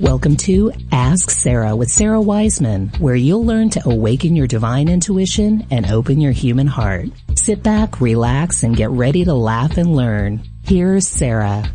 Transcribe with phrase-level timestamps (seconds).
[0.00, 5.66] Welcome to Ask Sarah with Sarah Wiseman, where you'll learn to awaken your divine intuition
[5.70, 7.10] and open your human heart.
[7.34, 10.40] Sit back, relax, and get ready to laugh and learn.
[10.64, 11.70] Here's Sarah.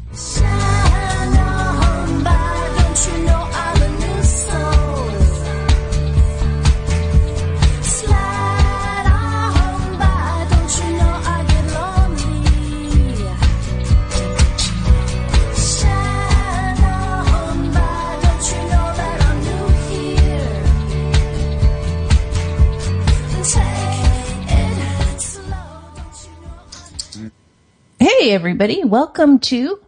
[28.35, 29.79] Everybody, welcome to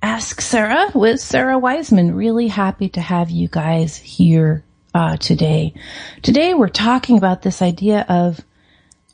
[0.00, 2.14] Ask Sarah with Sarah Wiseman.
[2.14, 4.62] Really happy to have you guys here
[4.94, 5.74] uh, today.
[6.22, 8.40] Today we're talking about this idea of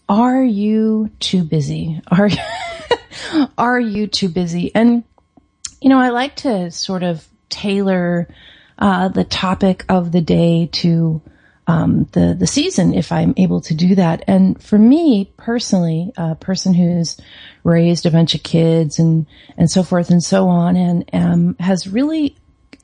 [0.07, 2.03] are you too busy?
[2.09, 2.29] Are
[3.59, 4.71] are you too busy?
[4.75, 5.05] And
[5.81, 8.29] you know, I like to sort of tailor
[8.79, 11.23] uh, the topic of the day to
[11.67, 14.23] um, the the season if I'm able to do that.
[14.27, 17.17] And for me personally, a person who's
[17.63, 19.27] raised a bunch of kids and
[19.57, 22.37] and so forth and so on, and um, has really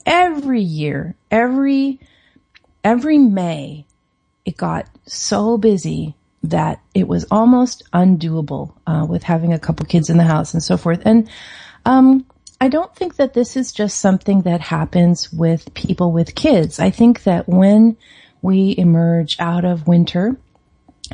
[0.06, 2.00] every year, every
[2.82, 3.84] every May,
[4.44, 10.08] it got so busy that it was almost undoable uh, with having a couple kids
[10.08, 11.02] in the house and so forth.
[11.04, 11.28] And
[11.84, 12.24] um,
[12.60, 16.80] I don't think that this is just something that happens with people with kids.
[16.80, 17.96] I think that when
[18.42, 20.36] we emerge out of winter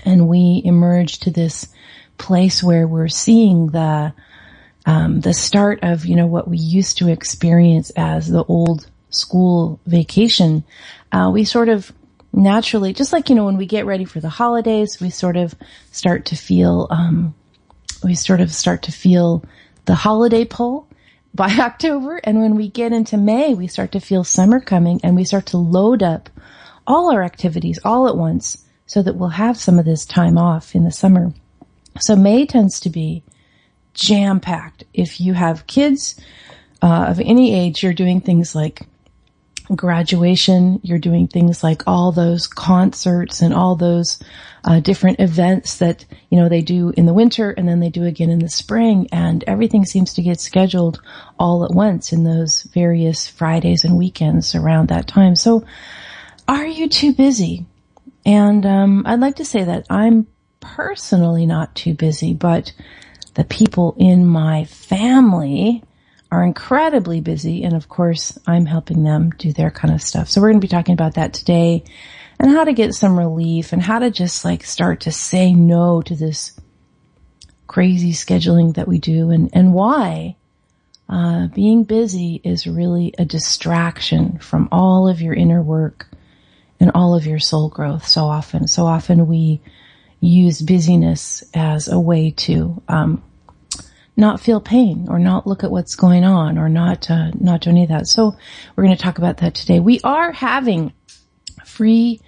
[0.04, 1.69] and we emerge to this
[2.19, 4.12] place where we're seeing the
[4.84, 9.81] um, the start of you know what we used to experience as the old school
[9.86, 10.65] vacation.
[11.10, 11.92] Uh, we sort of
[12.32, 15.54] naturally, just like you know, when we get ready for the holidays, we sort of
[15.91, 17.34] start to feel um,
[18.04, 19.44] we sort of start to feel
[19.86, 20.88] the holiday pull
[21.34, 25.16] by October, and when we get into May, we start to feel summer coming, and
[25.16, 26.31] we start to load up
[26.86, 30.74] all our activities all at once so that we'll have some of this time off
[30.74, 31.32] in the summer.
[32.00, 33.22] So May tends to be
[33.94, 34.84] jam packed.
[34.94, 36.20] If you have kids
[36.82, 38.82] uh, of any age, you're doing things like
[39.74, 44.22] graduation, you're doing things like all those concerts and all those
[44.64, 48.04] uh, different events that you know they do in the winter and then they do
[48.04, 51.00] again in the spring, and everything seems to get scheduled
[51.38, 55.34] all at once in those various Fridays and weekends around that time.
[55.34, 55.64] So
[56.49, 57.67] are you too busy?
[58.25, 60.27] And um, I'd like to say that I'm
[60.61, 62.73] personally not too busy, but
[63.34, 65.83] the people in my family
[66.31, 67.62] are incredibly busy.
[67.62, 70.29] And of course, I'm helping them do their kind of stuff.
[70.29, 71.84] So we're going to be talking about that today
[72.39, 76.03] and how to get some relief and how to just like start to say no
[76.03, 76.59] to this
[77.66, 80.37] crazy scheduling that we do and, and why
[81.09, 86.09] uh, being busy is really a distraction from all of your inner work
[86.81, 88.67] and all of your soul growth so often.
[88.67, 89.61] So often we
[90.21, 93.23] use busyness as a way to um,
[94.17, 97.71] not feel pain or not look at what's going on or not uh, not do
[97.71, 98.07] any of that.
[98.07, 98.37] So
[98.75, 99.81] we're going to talk about that today.
[99.81, 100.93] We are having
[101.65, 102.21] free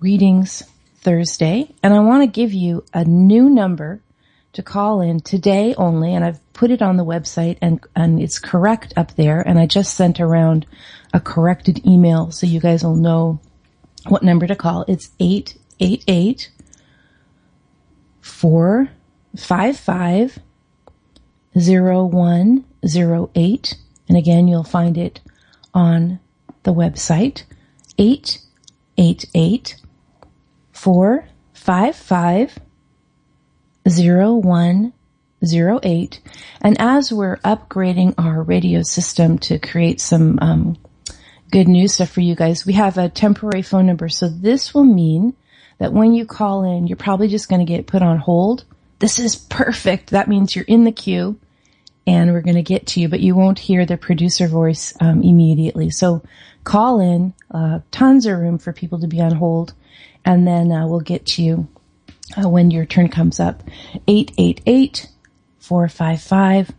[0.00, 0.62] readings
[0.96, 4.00] Thursday, and I want to give you a new number
[4.54, 8.38] to call in today only, and I've put it on the website and and it's
[8.38, 9.40] correct up there.
[9.40, 10.66] And I just sent around
[11.12, 13.40] a corrected email so you guys will know
[14.08, 14.84] what number to call.
[14.88, 16.50] It's 888
[18.20, 20.38] 455
[21.54, 23.74] 0108.
[24.08, 25.20] And again, you'll find it
[25.72, 26.18] on
[26.64, 27.44] the website
[27.98, 29.76] 888
[30.72, 32.58] 455
[33.86, 36.20] 0108.
[36.62, 40.78] And as we're upgrading our radio system to create some um,
[41.54, 44.08] good news stuff for you guys, we have a temporary phone number.
[44.08, 45.36] So this will mean
[45.78, 48.64] that when you call in, you're probably just going to get put on hold.
[48.98, 50.10] This is perfect.
[50.10, 51.38] That means you're in the queue
[52.08, 55.22] and we're going to get to you, but you won't hear the producer voice um,
[55.22, 55.90] immediately.
[55.90, 56.24] So
[56.64, 57.34] call in.
[57.52, 59.74] Uh, tons of room for people to be on hold,
[60.24, 61.68] and then uh, we'll get to you
[62.36, 63.62] uh, when your turn comes up.
[64.08, 65.08] 888
[65.60, 66.72] 455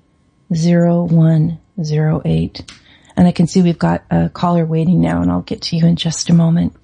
[0.49, 2.71] 0108.
[3.17, 5.85] And I can see we've got a caller waiting now, and I'll get to you
[5.85, 6.75] in just a moment.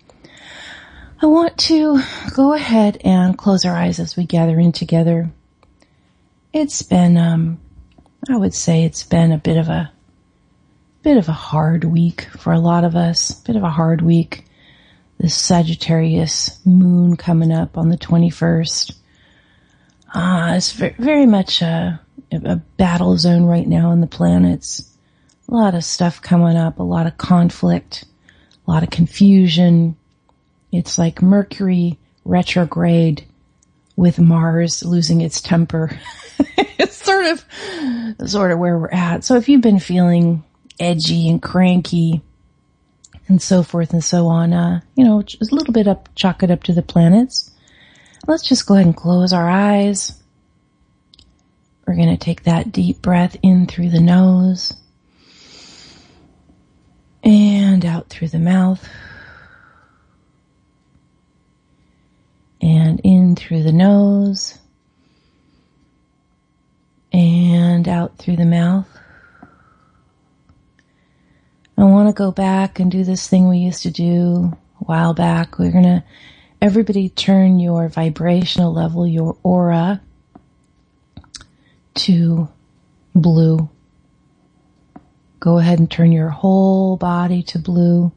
[1.22, 2.02] I want to
[2.34, 5.32] go ahead and close our eyes as we gather in together.
[6.52, 7.60] It's been, um,
[8.30, 9.92] I would say it's been a bit of a,
[11.04, 14.46] bit of a hard week for a lot of us, bit of a hard week.
[15.20, 18.96] This Sagittarius moon coming up on the 21st.
[20.14, 22.00] Ah, it's very much a,
[22.32, 24.91] a battle zone right now in the planets.
[25.52, 28.06] A lot of stuff coming up, a lot of conflict,
[28.66, 29.98] a lot of confusion,
[30.72, 33.26] it's like Mercury retrograde
[33.96, 36.00] with Mars losing its temper.
[36.58, 37.46] it's sort of,
[38.30, 39.24] sort of where we're at.
[39.24, 40.44] So if you've been feeling
[40.80, 42.22] edgy and cranky
[43.28, 46.44] and so forth and so on, uh, you know, just a little bit up, chalk
[46.44, 47.52] it up to the planets.
[48.28, 50.14] Let's just go ahead and close our eyes.
[51.86, 54.74] We're going to take that deep breath in through the nose
[57.24, 58.88] and out through the mouth.
[62.62, 64.58] and in through the nose
[67.12, 68.88] and out through the mouth.
[71.78, 75.16] I want to go back and do this thing we used to do a while
[75.16, 75.58] back.
[75.58, 76.04] We're going to,
[76.62, 80.00] everybody turn your vibrational level, your aura
[81.96, 82.48] to
[83.16, 83.68] blue.
[85.42, 88.14] Go ahead and turn your whole body to blue.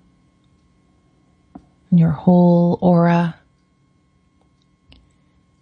[1.90, 3.34] And your whole aura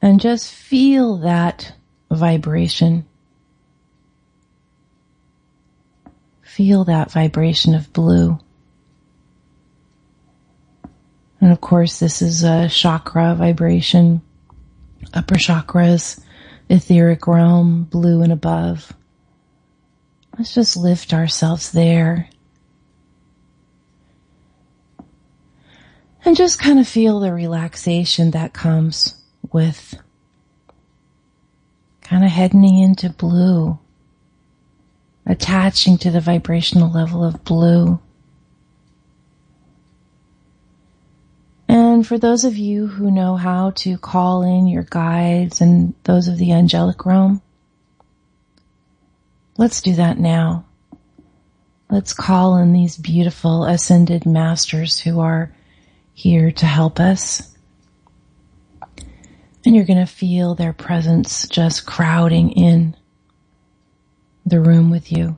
[0.02, 1.72] and just feel that
[2.10, 3.06] vibration.
[6.42, 8.38] Feel that vibration of blue.
[11.40, 14.20] And of course, this is a chakra vibration,
[15.14, 16.20] upper chakras,
[16.68, 18.92] etheric realm, blue and above.
[20.42, 22.28] Let's just lift ourselves there.
[26.24, 29.14] And just kind of feel the relaxation that comes
[29.52, 29.94] with
[32.00, 33.78] kind of heading into blue,
[35.26, 38.00] attaching to the vibrational level of blue.
[41.68, 46.26] And for those of you who know how to call in your guides and those
[46.26, 47.42] of the angelic realm,
[49.56, 50.64] let's do that now.
[51.90, 55.54] Let's call in these beautiful ascended masters who are
[56.14, 57.52] here to help us
[59.64, 62.96] and you're going to feel their presence just crowding in
[64.44, 65.36] the room with you.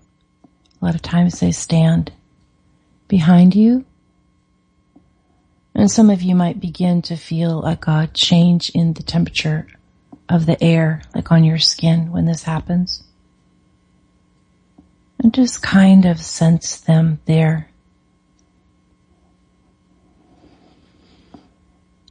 [0.80, 2.12] A lot of times they stand
[3.08, 3.84] behind you.
[5.74, 9.66] And some of you might begin to feel like a change in the temperature
[10.28, 13.02] of the air, like on your skin when this happens.
[15.18, 17.70] And just kind of sense them there.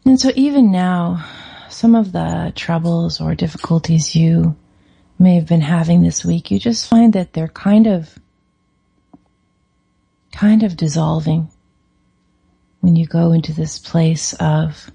[0.05, 1.25] And so even now,
[1.69, 4.55] some of the troubles or difficulties you
[5.17, 8.17] may have been having this week, you just find that they're kind of,
[10.31, 11.49] kind of dissolving
[12.81, 14.91] when you go into this place of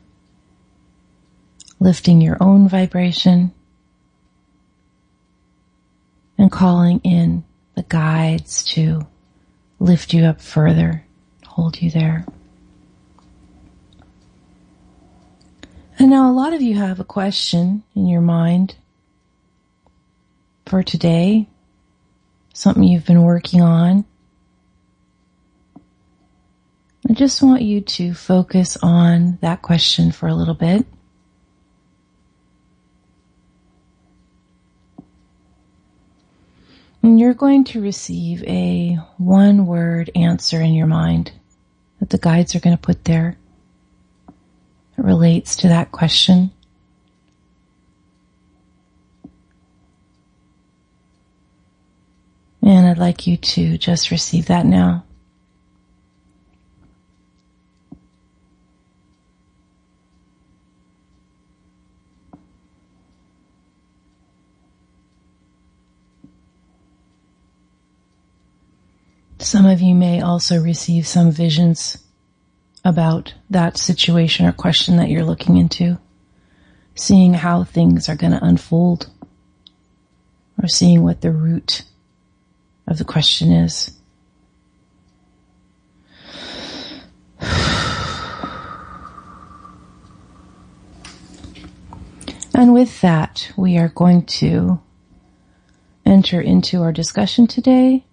[1.80, 3.52] lifting your own vibration
[6.36, 7.44] and calling in
[7.78, 9.06] the guides to
[9.78, 11.04] lift you up further,
[11.46, 12.26] hold you there.
[15.96, 18.74] And now a lot of you have a question in your mind
[20.66, 21.48] for today,
[22.52, 24.04] something you've been working on.
[27.08, 30.84] I just want you to focus on that question for a little bit.
[37.08, 41.32] And you're going to receive a one word answer in your mind
[42.00, 43.38] that the guides are going to put there.
[44.94, 46.50] That relates to that question.
[52.60, 55.06] And I'd like you to just receive that now.
[69.40, 71.96] Some of you may also receive some visions
[72.84, 75.98] about that situation or question that you're looking into,
[76.96, 79.08] seeing how things are going to unfold,
[80.60, 81.82] or seeing what the root
[82.86, 83.92] of the question is.
[92.54, 94.80] And with that, we are going to
[96.04, 98.04] enter into our discussion today.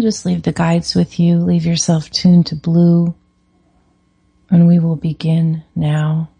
[0.00, 3.14] Just leave the guides with you, leave yourself tuned to blue,
[4.50, 6.30] and we will begin now.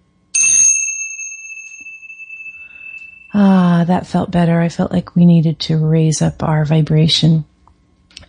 [3.33, 4.61] Ah, that felt better.
[4.61, 7.45] I felt like we needed to raise up our vibration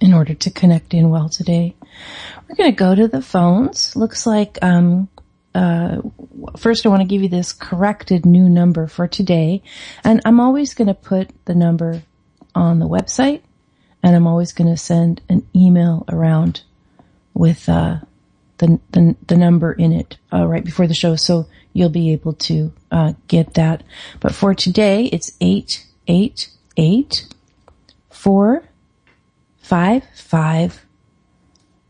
[0.01, 1.75] in order to connect in well today.
[2.47, 3.95] We're going to go to the phones.
[3.95, 5.07] Looks like, um,
[5.53, 6.01] uh,
[6.57, 9.61] first I want to give you this corrected new number for today.
[10.03, 12.01] And I'm always going to put the number
[12.55, 13.41] on the website
[14.05, 16.61] and I'm always going to send an email around
[17.33, 17.97] with uh,
[18.59, 22.33] the, the, the number in it uh, right before the show, so you'll be able
[22.33, 23.81] to uh, get that.
[24.19, 27.27] But for today, it's eight eight eight
[28.11, 28.63] four
[29.57, 30.85] five five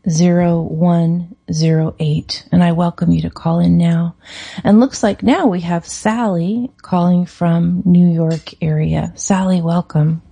[0.08, 4.16] zero one zero eight, and I welcome you to call in now.
[4.64, 9.12] And looks like now we have Sally calling from New York area.
[9.16, 10.22] Sally, welcome.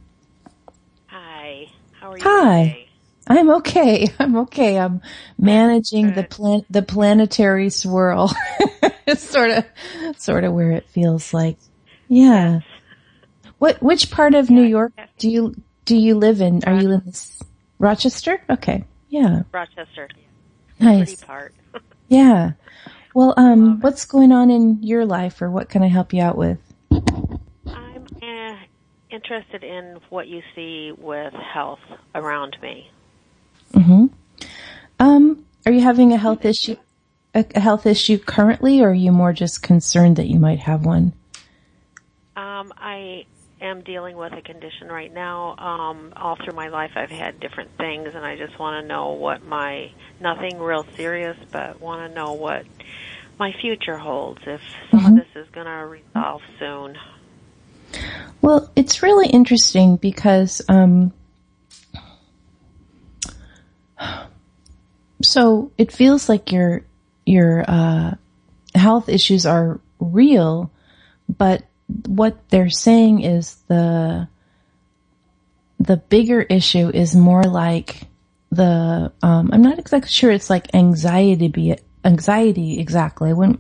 [2.23, 2.63] Hi.
[2.65, 2.89] today?
[3.27, 4.09] I'm okay.
[4.19, 4.79] I'm okay.
[4.79, 5.01] I'm
[5.39, 8.33] managing the plan- the planetary swirl.
[9.07, 9.65] it's sort of,
[10.17, 11.57] sort of where it feels like.
[12.09, 12.61] Yeah.
[13.59, 15.55] What, which part of New York do you,
[15.85, 16.63] do you live in?
[16.65, 17.43] Are you in this,
[17.79, 18.43] Rochester?
[18.51, 18.85] Okay.
[19.09, 19.43] Yeah.
[19.53, 20.09] Rochester.
[20.81, 21.23] Nice.
[21.23, 21.55] Part.
[22.09, 22.53] Yeah.
[23.15, 26.37] Well, um, what's going on in your life or what can I help you out
[26.37, 26.59] with?
[29.15, 31.79] Interested in what you see with health
[32.17, 32.91] around me.
[33.73, 34.07] hmm
[34.99, 36.75] Um, are you having a health issue,
[37.33, 41.13] a, health issue currently or are you more just concerned that you might have one?
[42.35, 43.27] Um, I
[43.61, 45.55] am dealing with a condition right now.
[45.59, 49.13] Um, all through my life, I've had different things, and I just want to know
[49.13, 52.65] what my nothing real serious, but want to know what
[53.39, 54.41] my future holds.
[54.45, 55.09] If some Mhm.
[55.11, 56.99] of this is going to resolve soon.
[58.43, 61.13] Well, it's really interesting because, um,
[65.23, 66.85] so it feels like your,
[67.25, 68.15] your, uh,
[68.75, 70.71] health issues are real,
[71.29, 71.63] but
[72.07, 74.29] what they're saying is the,
[75.81, 78.09] the bigger issue is more like
[78.51, 83.33] the, um, I'm not exactly sure it's like anxiety be, anxiety exactly.
[83.33, 83.59] When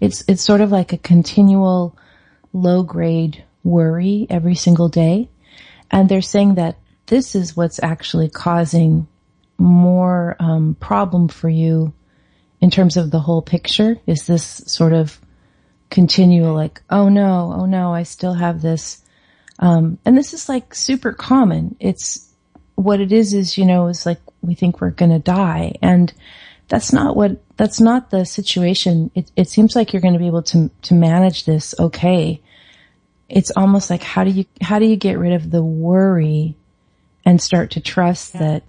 [0.00, 1.96] it's, it's sort of like a continual
[2.52, 5.28] low grade worry every single day.
[5.90, 9.06] And they're saying that this is what's actually causing
[9.58, 11.92] more um, problem for you
[12.60, 13.98] in terms of the whole picture.
[14.06, 15.18] Is this sort of
[15.90, 19.02] continual like, oh no, oh no, I still have this.
[19.58, 21.76] Um, and this is like super common.
[21.80, 22.32] It's
[22.74, 26.12] what it is is, you know, is like we think we're going to die and
[26.68, 29.10] that's not what, that's not the situation.
[29.14, 32.42] It, it seems like you're going to be able to, to manage this okay.
[33.28, 36.54] It's almost like how do you, how do you get rid of the worry
[37.24, 38.62] and start to trust that,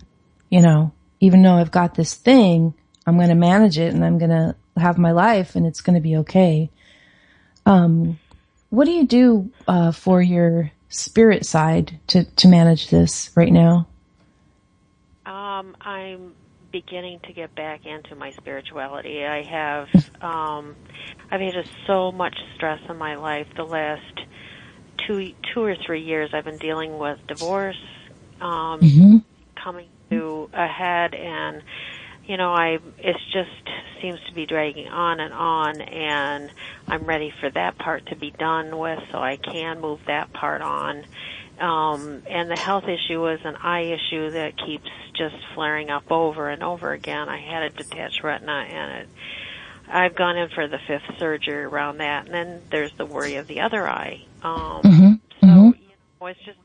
[0.50, 2.74] you know, even though I've got this thing,
[3.06, 5.96] I'm going to manage it and I'm going to have my life and it's going
[5.96, 6.70] to be okay.
[7.66, 8.20] Um,
[8.70, 13.88] what do you do, uh, for your spirit side to, to manage this right now?
[15.26, 16.34] Um, I'm
[16.72, 19.26] beginning to get back into my spirituality.
[19.26, 19.88] I have,
[20.22, 20.76] um,
[21.32, 24.22] I've had just so much stress in my life the last
[25.06, 26.30] two, two or three years.
[26.34, 27.78] I've been dealing with divorce,
[28.42, 29.26] um, Mhm.
[29.56, 31.62] coming to a head and,
[32.26, 33.50] you know, I, it just
[34.02, 36.52] seems to be dragging on and on and
[36.88, 40.62] I'm ready for that part to be done with so I can move that part
[40.62, 41.04] on.
[41.60, 46.50] Um, and the health issue is an eye issue that keeps just flaring up over
[46.50, 47.28] and over again.
[47.30, 49.10] I had a detached retina and it,
[49.90, 53.48] I've gone in for the fifth surgery around that and then there's the worry of
[53.48, 54.20] the other eye.
[54.44, 55.20] Um, Mhm.
[55.42, 55.80] so, Mhm.
[55.80, 55.88] you
[56.22, 56.60] know, it's just,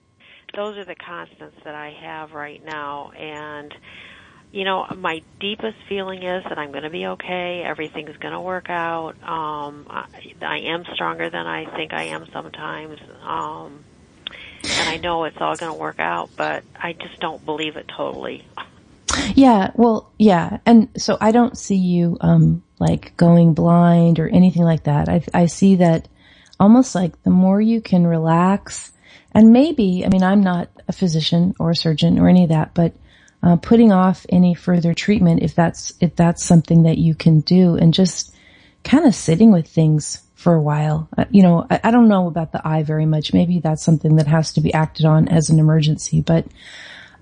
[0.54, 3.74] those are the constants that I have right now and
[4.52, 7.62] you know, my deepest feeling is that I'm going to be okay.
[7.64, 9.14] Everything's going to work out.
[9.22, 10.04] Um, I,
[10.42, 12.98] I am stronger than I think I am sometimes.
[13.26, 13.82] Um,
[14.78, 17.86] and I know it's all going to work out, but I just don't believe it
[17.96, 18.44] totally.
[19.34, 24.62] Yeah, well, yeah, and so I don't see you um, like going blind or anything
[24.62, 25.08] like that.
[25.08, 26.08] I I see that
[26.60, 28.92] almost like the more you can relax,
[29.32, 32.74] and maybe I mean I'm not a physician or a surgeon or any of that,
[32.74, 32.94] but
[33.42, 37.76] uh, putting off any further treatment if that's if that's something that you can do,
[37.76, 38.34] and just
[38.84, 41.08] kind of sitting with things for a while.
[41.16, 43.32] Uh, you know, I, I, don't know about the eye very much.
[43.32, 46.46] Maybe that's something that has to be acted on as an emergency, but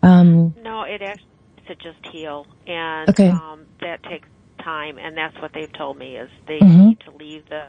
[0.02, 1.29] um, no, it actually
[1.70, 3.28] to just heal, and okay.
[3.28, 4.28] um, that takes
[4.62, 6.88] time, and that's what they've told me is they mm-hmm.
[6.88, 7.66] need to leave the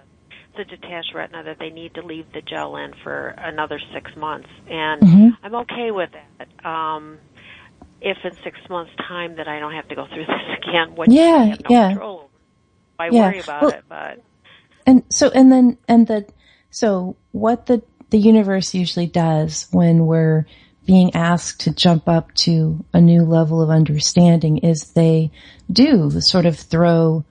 [0.58, 4.50] the detached retina that they need to leave the gel in for another six months,
[4.68, 5.28] and mm-hmm.
[5.44, 6.66] I'm okay with that.
[6.68, 7.20] Um,
[8.02, 11.12] if in six months' time that I don't have to go through this again, which
[11.12, 11.88] yeah, I have no yeah.
[11.90, 12.28] control over,
[13.00, 13.22] I yeah.
[13.22, 13.84] worry about well, it.
[13.88, 14.24] But
[14.86, 16.26] and so and then and the
[16.72, 20.46] so what the the universe usually does when we're
[20.86, 25.32] being asked to jump up to a new level of understanding is they
[25.72, 27.24] do sort of throw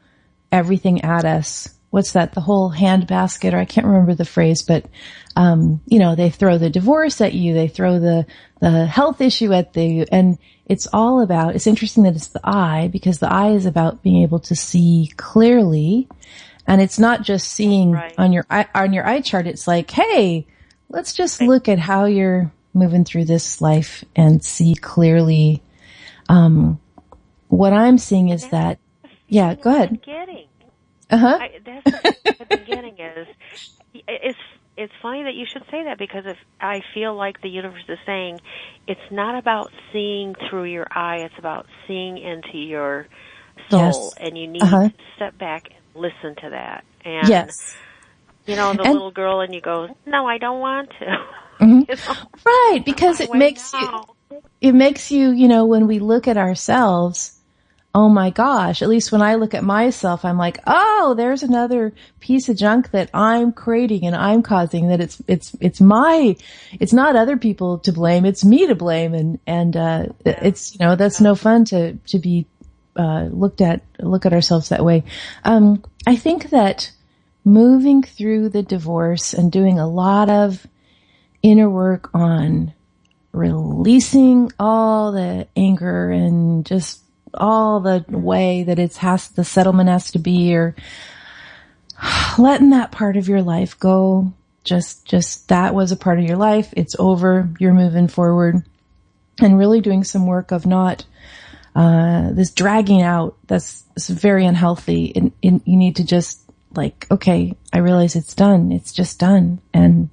[0.53, 1.69] everything at us.
[1.91, 2.35] What's that?
[2.35, 4.87] The whole hand basket, or I can't remember the phrase, but,
[5.35, 8.27] um, you know, they throw the divorce at you, they throw the,
[8.61, 12.89] the health issue at you, and it's all about, it's interesting that it's the eye,
[12.93, 16.07] because the eye is about being able to see clearly,
[16.69, 18.15] and it's not just seeing right.
[18.17, 20.47] on your, on your eye chart, it's like, hey,
[20.89, 25.63] let's just look at how you're moving through this life and see clearly.
[26.29, 26.81] Um,
[27.49, 28.79] what I'm seeing is that,
[29.29, 30.03] yeah, go ahead.
[30.03, 30.47] Getting.
[31.11, 31.39] Uh huh.
[31.65, 33.27] That's what been getting is
[33.93, 34.39] it's
[34.77, 37.99] it's funny that you should say that because if I feel like the universe is
[38.07, 38.41] saying
[38.87, 43.07] it's not about seeing through your eye, it's about seeing into your
[43.69, 44.15] soul, yes.
[44.19, 44.89] and you need uh-huh.
[44.89, 46.85] to step back and listen to that.
[47.05, 47.77] And yes.
[48.47, 51.07] you know, the and, little girl and you go, "No, I don't want to."
[51.61, 51.91] Mm-hmm.
[51.91, 52.17] you?
[52.45, 54.07] Right, because it makes now.
[54.31, 57.39] you it makes you, you know, when we look at ourselves,
[57.95, 61.93] oh my gosh, at least when I look at myself, I'm like, oh, there's another
[62.21, 66.37] piece of junk that I'm creating and I'm causing that it's, it's, it's my,
[66.79, 68.25] it's not other people to blame.
[68.25, 69.15] It's me to blame.
[69.15, 72.47] And, and, uh, it's, you know, that's no fun to, to be,
[72.97, 75.05] uh, looked at, look at ourselves that way.
[75.45, 76.93] Um, I think that
[77.45, 80.67] moving through the divorce and doing a lot of
[81.43, 82.73] inner work on
[83.33, 87.01] releasing all the anger and just
[87.35, 90.75] all the way that it's has, the settlement has to be or
[92.39, 94.33] letting that part of your life go.
[94.65, 96.73] Just, just that was a part of your life.
[96.77, 97.49] It's over.
[97.59, 98.63] You're moving forward
[99.39, 101.07] and really doing some work of not,
[101.75, 103.37] uh, this dragging out.
[103.47, 106.41] That's, that's very unhealthy and, and you need to just
[106.73, 108.71] like, okay, I realize it's done.
[108.71, 109.61] It's just done.
[109.73, 110.11] And,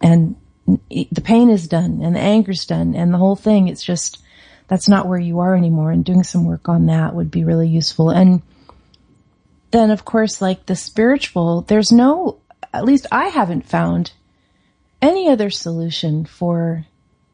[0.00, 0.36] and
[0.68, 3.68] the pain is done and the anger's done and the whole thing.
[3.68, 4.22] It's just,
[4.68, 7.68] that's not where you are anymore and doing some work on that would be really
[7.68, 8.10] useful.
[8.10, 8.42] And
[9.70, 12.40] then of course, like the spiritual, there's no,
[12.74, 14.12] at least I haven't found
[15.00, 16.84] any other solution for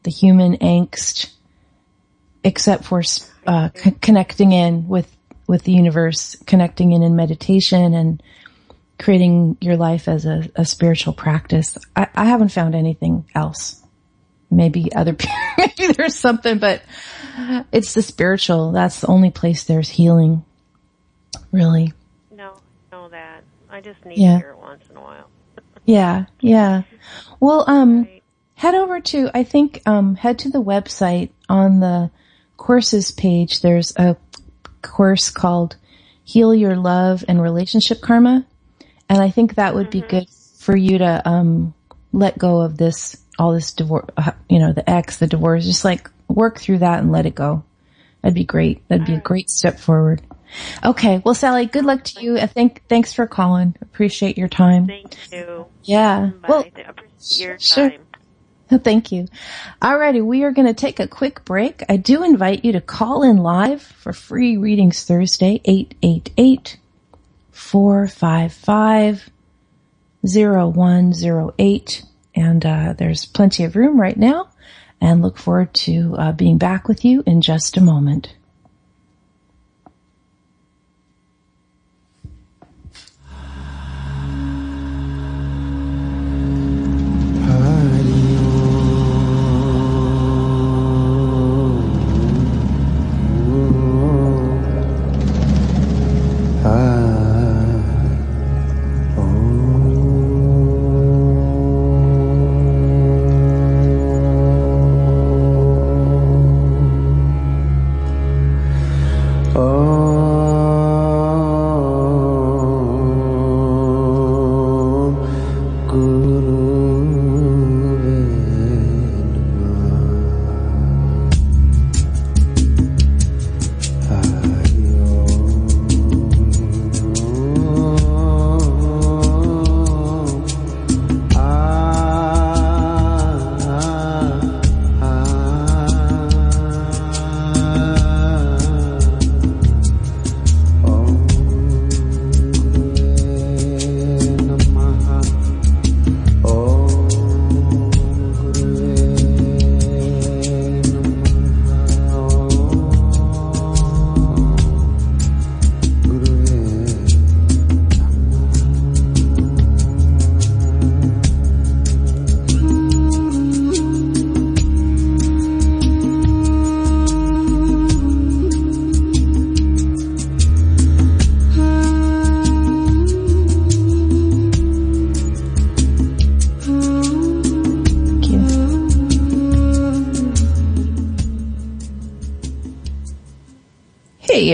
[0.03, 1.31] the human angst
[2.43, 3.01] except for
[3.47, 8.23] uh, c- connecting in with with the universe, connecting in in meditation and
[8.99, 11.77] creating your life as a, a spiritual practice.
[11.95, 13.81] I, I, haven't found anything else.
[14.49, 15.15] Maybe other
[15.57, 16.83] maybe there's something, but
[17.71, 18.71] it's the spiritual.
[18.71, 20.45] That's the only place there's healing.
[21.51, 21.93] Really.
[22.31, 22.55] No,
[22.91, 23.43] know that.
[23.69, 24.33] I just need yeah.
[24.33, 25.29] to hear it once in a while.
[25.85, 26.83] yeah, yeah.
[27.39, 28.23] Well, um, right.
[28.55, 32.11] head over to, I think, um, head to the website on the
[32.57, 33.61] courses page.
[33.61, 34.15] There's a
[34.83, 35.75] course called
[36.23, 38.45] Heal Your Love and Relationship Karma.
[39.13, 40.07] And I think that would mm-hmm.
[40.07, 41.75] be good for you to, um,
[42.11, 45.85] let go of this, all this divorce, uh, you know, the ex, the divorce, just
[45.85, 47.63] like work through that and let it go.
[48.23, 48.87] That'd be great.
[48.87, 50.23] That'd be a great step forward.
[50.83, 51.21] Okay.
[51.23, 52.39] Well, Sally, good luck to you.
[52.39, 53.75] I think, thanks for calling.
[53.81, 54.87] Appreciate your time.
[54.87, 55.67] Thank you.
[55.83, 56.31] Yeah.
[56.41, 56.47] Bye.
[56.49, 57.89] Well, I appreciate your sure.
[57.91, 57.99] time.
[58.83, 59.27] Thank you.
[59.79, 61.83] Alrighty, we are going to take a quick break.
[61.87, 66.77] I do invite you to call in live for free readings Thursday, 888
[67.53, 69.29] 455
[70.25, 72.03] 0108.
[72.35, 74.49] And uh, there's plenty of room right now
[74.99, 78.35] and look forward to uh, being back with you in just a moment.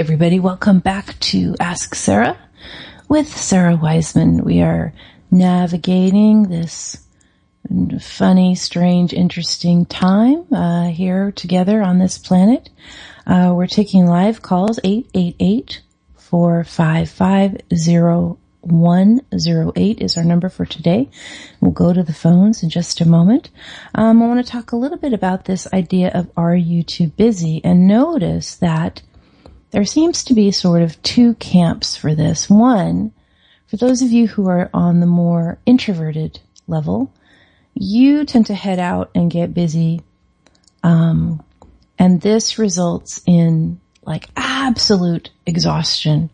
[0.10, 2.36] Everybody, welcome back to Ask Sarah
[3.08, 4.43] with Sarah Wiseman.
[4.43, 4.91] We are
[5.30, 7.06] navigating this
[8.02, 12.72] funny, strange, interesting time uh, here together on this planet.
[13.28, 15.84] Uh, we're taking live calls 888
[16.15, 17.58] 455
[18.62, 21.08] 0108 is our number for today.
[21.62, 23.52] We'll go to the phones in just a moment.
[23.93, 27.10] Um, I want to talk a little bit about this idea of are you too
[27.10, 29.04] busy and notice that
[29.72, 32.50] there seems to be sort of two camps for this.
[32.50, 33.12] One,
[33.68, 37.14] for those of you who are on the more introverted level,
[37.76, 40.02] you tend to head out and get busy.
[40.84, 41.44] Um,
[42.00, 46.32] and this results in like absolute exhaustion,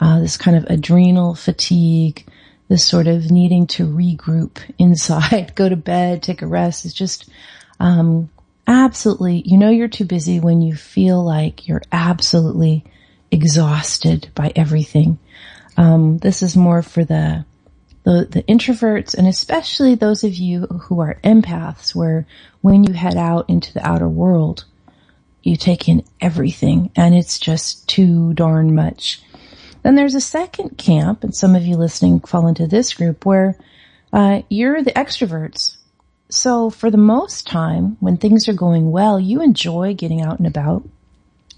[0.00, 2.26] uh, this kind of adrenal fatigue,
[2.68, 6.86] this sort of needing to regroup inside, go to bed, take a rest.
[6.86, 7.28] It's just,
[7.80, 8.30] um,
[8.66, 12.84] absolutely, you know, you're too busy when you feel like you're absolutely
[13.30, 15.18] exhausted by everything.
[15.76, 17.44] Um, this is more for the,
[18.04, 22.26] the, the introverts and especially those of you who are empaths where
[22.60, 24.64] when you head out into the outer world,
[25.42, 29.22] you take in everything and it's just too darn much.
[29.82, 33.56] Then there's a second camp and some of you listening fall into this group where,
[34.12, 35.78] uh, you're the extroverts
[36.32, 40.46] so for the most time, when things are going well, you enjoy getting out and
[40.46, 40.82] about.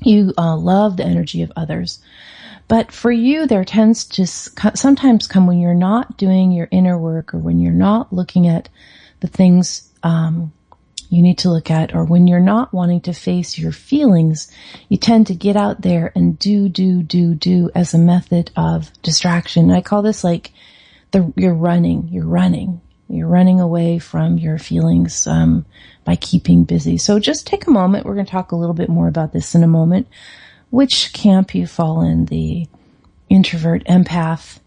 [0.01, 2.01] You uh, love the energy of others.
[2.67, 7.35] But for you, there tends to sometimes come when you're not doing your inner work
[7.35, 8.69] or when you're not looking at
[9.21, 10.53] the things um,
[11.09, 14.51] you need to look at or when you're not wanting to face your feelings,
[14.89, 18.91] you tend to get out there and do, do, do, do as a method of
[19.03, 19.71] distraction.
[19.71, 20.53] I call this like
[21.13, 22.81] the, you're running, you're running.
[23.09, 25.67] You're running away from your feelings um,
[26.05, 26.97] by keeping busy.
[26.99, 28.07] So just take a moment.
[28.07, 30.09] We're going to talk a little bit more about this in a moment.
[30.71, 32.25] Which camp you fall in?
[32.27, 32.67] The
[33.29, 34.59] introvert empath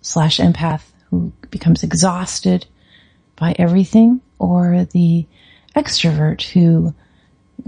[0.00, 2.66] slash empath who becomes exhausted
[3.36, 5.26] by everything, or the
[5.76, 6.94] extrovert who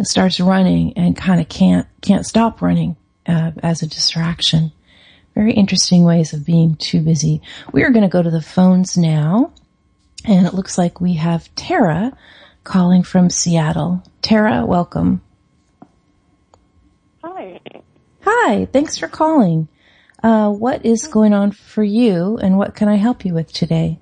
[0.02, 4.72] starts running and kind of can't can't stop running uh, as a distraction.
[5.35, 7.42] Very interesting ways of being too busy.
[7.72, 9.52] We are going to go to the phones now.
[10.27, 12.12] And it looks like we have Tara
[12.65, 14.03] calling from Seattle.
[14.23, 15.23] Tara, welcome.
[17.23, 17.61] Hi.
[18.23, 19.69] Hi, thanks for calling.
[20.25, 24.01] Uh, what is going on for you and what can I help you with today?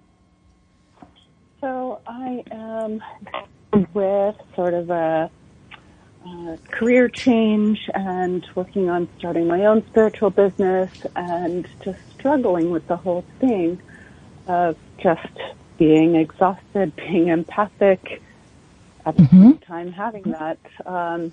[1.60, 3.02] So I am
[3.92, 5.30] with sort of a,
[6.26, 12.86] a career change and working on starting my own spiritual business and just struggling with
[12.86, 13.78] the whole thing
[14.46, 15.28] of just
[15.78, 18.22] being exhausted, being empathic,
[19.06, 19.42] at the mm-hmm.
[19.42, 21.32] same time having that um,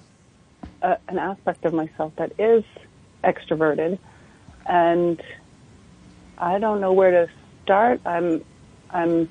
[0.81, 2.63] uh, an aspect of myself that is
[3.23, 3.97] extroverted,
[4.65, 5.21] and
[6.37, 7.31] I don't know where to
[7.63, 8.01] start.
[8.05, 8.43] I'm
[8.89, 9.29] I'm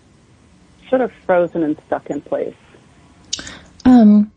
[0.88, 2.54] sort of frozen and stuck in place.
[3.84, 4.32] Um,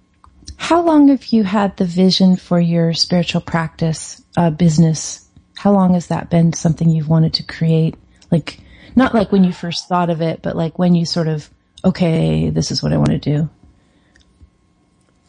[0.58, 5.28] how long have you had the vision for your spiritual practice uh, business?
[5.56, 7.96] How long has that been something you've wanted to create?
[8.32, 8.60] Like
[8.95, 11.49] not like when you first thought of it, but like when you sort of,
[11.84, 13.49] okay, this is what I want to do.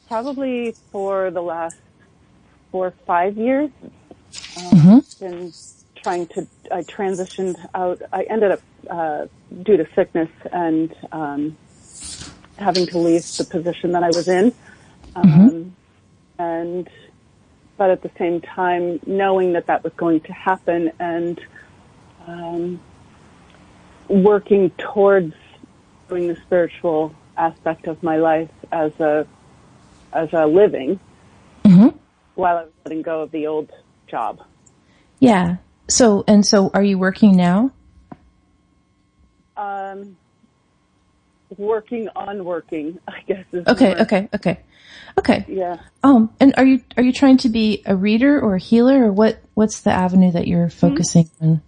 [0.09, 1.77] Probably for the last
[2.71, 3.71] four or five years.
[3.83, 5.25] Um, mm-hmm.
[5.25, 5.53] Been
[5.95, 9.27] trying to, I transitioned out, I ended up, uh,
[9.63, 11.57] due to sickness and, um,
[12.57, 14.53] having to leave the position that I was in.
[15.17, 15.69] Um, mm-hmm.
[16.43, 16.89] and,
[17.77, 21.41] but at the same time, knowing that that was going to happen and,
[22.27, 22.81] um,
[24.09, 25.35] working towards
[26.09, 29.27] doing the spiritual aspect of my life as a
[30.13, 31.01] as a living
[31.65, 31.97] mm-hmm.
[32.35, 33.73] while I was letting go of the old
[34.07, 34.43] job.
[35.19, 35.57] Yeah.
[35.89, 37.73] So and so, are you working now?
[39.57, 40.17] Um,
[41.57, 43.45] working on working, I guess.
[43.55, 43.95] okay.
[43.97, 44.29] Okay.
[44.35, 44.61] Okay.
[45.19, 45.45] Okay.
[45.49, 45.79] Yeah.
[46.03, 49.13] Um, and are you are you trying to be a reader or a healer, or
[49.13, 49.41] what?
[49.55, 50.89] What's the avenue that you're mm-hmm.
[50.89, 51.45] focusing mm-hmm.
[51.45, 51.63] on?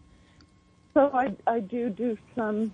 [0.96, 2.72] So I, I do do some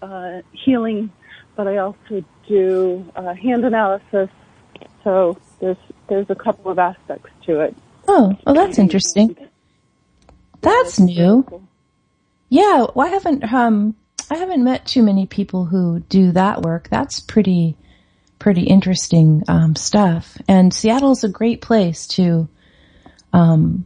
[0.00, 1.10] uh, healing,
[1.56, 4.28] but I also do uh, hand analysis.
[5.02, 5.76] So there's
[6.08, 7.76] there's a couple of aspects to it.
[8.06, 9.36] Oh, well, that's interesting.
[10.60, 11.44] That's new.
[12.48, 13.96] Yeah, well, I haven't um
[14.30, 16.88] I haven't met too many people who do that work.
[16.90, 17.76] That's pretty
[18.38, 20.38] pretty interesting um, stuff.
[20.46, 22.48] And Seattle's a great place to
[23.32, 23.84] um,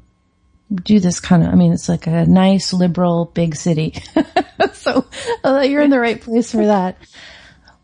[0.72, 3.94] do this kind of, I mean, it's like a nice liberal big city.
[4.72, 5.06] so
[5.44, 6.96] uh, you're in the right place for that.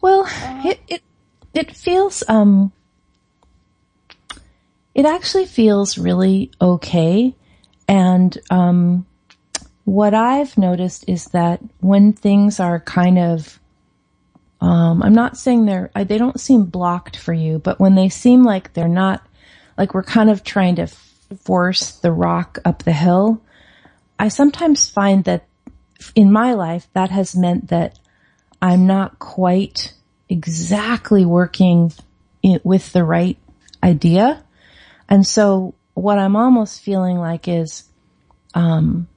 [0.01, 0.27] Well,
[0.65, 1.03] it, it,
[1.53, 2.73] it feels, um,
[4.95, 7.35] it actually feels really okay.
[7.89, 9.07] And, um,
[9.85, 13.61] what I've noticed is that when things are kind of,
[14.61, 18.43] um, I'm not saying they're, they don't seem blocked for you, but when they seem
[18.43, 19.25] like they're not,
[19.79, 20.89] like we're kind of trying to
[21.43, 23.43] force the rock up the hill,
[24.19, 25.45] I sometimes find that
[26.15, 27.99] in my life, that has meant that
[28.61, 29.93] I'm not quite
[30.29, 31.93] exactly working
[32.43, 33.39] in, with the right
[33.83, 34.43] idea.
[35.09, 37.85] And so what I'm almost feeling like is,
[38.55, 39.09] um,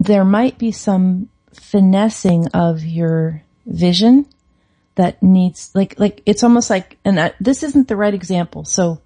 [0.00, 4.26] there might be some finessing of your vision
[4.96, 8.64] that needs, like, like, it's almost like, and I, this isn't the right example.
[8.64, 9.00] So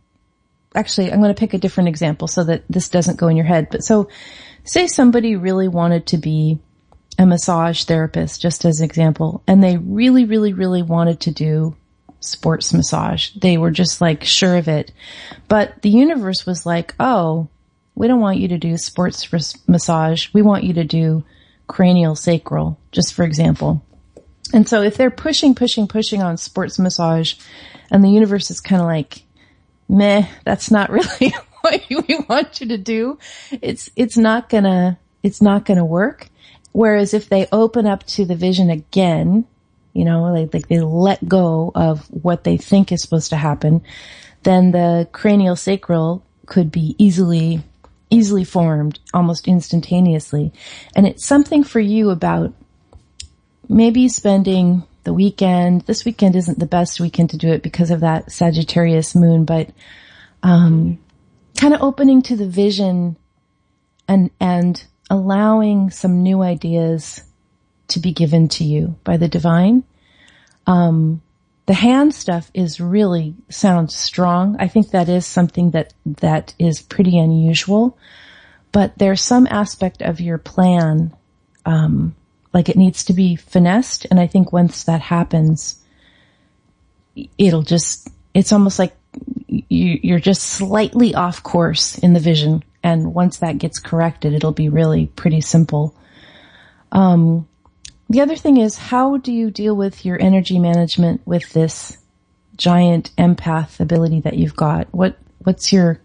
[0.75, 3.47] actually, I'm going to pick a different example so that this doesn't go in your
[3.47, 3.69] head.
[3.71, 4.09] But so
[4.65, 6.59] say somebody really wanted to be
[7.19, 11.77] a massage therapist, just as an example, and they really, really, really wanted to do
[12.21, 13.31] sports massage.
[13.31, 14.93] They were just like sure of it.
[15.49, 17.49] But the universe was like, oh,
[17.95, 19.29] we don't want you to do sports
[19.67, 20.29] massage.
[20.33, 21.25] We want you to do
[21.67, 23.85] cranial sacral, just for example.
[24.55, 27.35] And so if they're pushing, pushing, pushing on sports massage
[27.91, 29.23] and the universe is kind of like,
[29.89, 33.19] meh, that's not really what we want you to do,
[33.51, 36.29] it's, it's not gonna, it's not gonna work.
[36.73, 39.47] Whereas if they open up to the vision again,
[39.93, 43.83] you know, like, like they let go of what they think is supposed to happen,
[44.45, 47.63] then the cranial sacral could be easily,
[48.11, 50.53] easily formed almost instantaneously.
[50.95, 52.53] And it's something for you about
[53.69, 55.83] maybe spending the weekend.
[55.83, 59.71] This weekend isn't the best weekend to do it because of that Sagittarius moon, but,
[60.43, 60.99] um,
[61.57, 63.17] kind of opening to the vision
[64.07, 67.23] and, and allowing some new ideas
[67.89, 69.83] to be given to you by the divine.
[70.67, 71.23] Um,
[71.67, 74.57] the hand stuff is really sounds strong.
[74.59, 77.99] I think that is something that, that is pretty unusual,
[78.73, 81.15] but there's some aspect of your plan,
[81.67, 82.15] um,
[82.53, 84.07] like it needs to be finessed.
[84.11, 85.83] And I think once that happens,
[87.37, 88.95] it'll just, it's almost like
[89.49, 94.53] you, you're just slightly off course in the vision and once that gets corrected, it'll
[94.53, 95.95] be really pretty simple.
[96.93, 97.49] Um,
[98.09, 101.99] the other thing is, how do you deal with your energy management with this
[102.57, 104.93] giant empath ability that you've got?
[104.95, 106.01] What, what's your,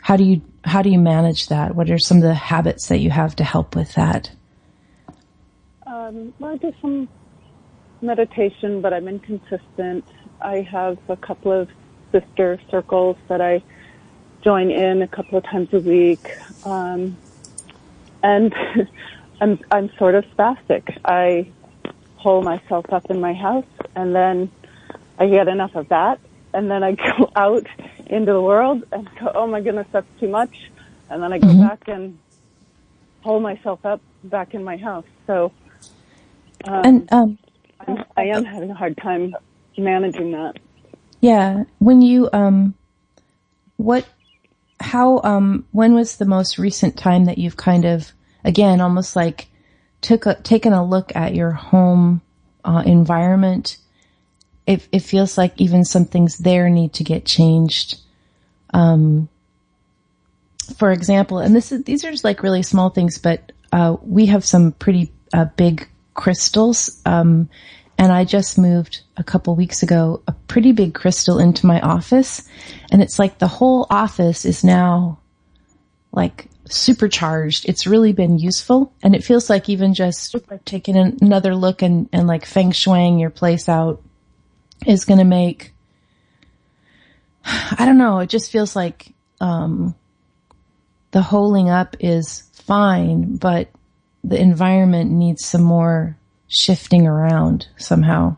[0.00, 1.74] how do you, how do you manage that?
[1.74, 4.30] What are some of the habits that you have to help with that?
[6.10, 7.08] Um, well, I do some
[8.02, 10.04] meditation, but I'm inconsistent.
[10.40, 11.68] I have a couple of
[12.10, 13.62] sister circles that I
[14.42, 16.36] join in a couple of times a week.
[16.64, 17.16] Um,
[18.24, 18.52] and
[19.40, 20.98] I'm, I'm sort of spastic.
[21.04, 21.48] I
[22.20, 24.50] pull myself up in my house and then
[25.16, 26.18] I get enough of that
[26.52, 27.66] and then I go out
[28.06, 30.70] into the world and go, oh my goodness, that's too much.
[31.08, 31.68] And then I go mm-hmm.
[31.68, 32.18] back and
[33.22, 35.06] pull myself up back in my house.
[35.28, 35.52] So,
[36.64, 37.38] um, and, um,
[37.86, 39.34] I'm, I am having a hard time
[39.78, 40.58] managing that.
[41.20, 41.64] Yeah.
[41.78, 42.74] When you, um,
[43.76, 44.06] what
[44.80, 48.12] how, um, when was the most recent time that you've kind of,
[48.44, 49.48] again, almost like
[50.00, 52.22] took a, taken a look at your home,
[52.64, 53.76] uh, environment?
[54.66, 58.00] It, it feels like even some things there need to get changed.
[58.72, 59.28] Um,
[60.76, 64.26] for example, and this is, these are just like really small things, but, uh, we
[64.26, 65.88] have some pretty, uh, big
[66.20, 67.48] crystals, um,
[67.96, 72.46] and I just moved a couple weeks ago a pretty big crystal into my office
[72.92, 75.18] and it's like the whole office is now
[76.12, 77.68] like supercharged.
[77.68, 82.26] It's really been useful and it feels like even just taking another look and, and
[82.26, 84.02] like feng shuiing your place out
[84.86, 85.74] is going to make,
[87.44, 89.94] I don't know, it just feels like, um,
[91.12, 93.68] the holding up is fine, but
[94.22, 96.16] the environment needs some more
[96.48, 98.36] shifting around somehow.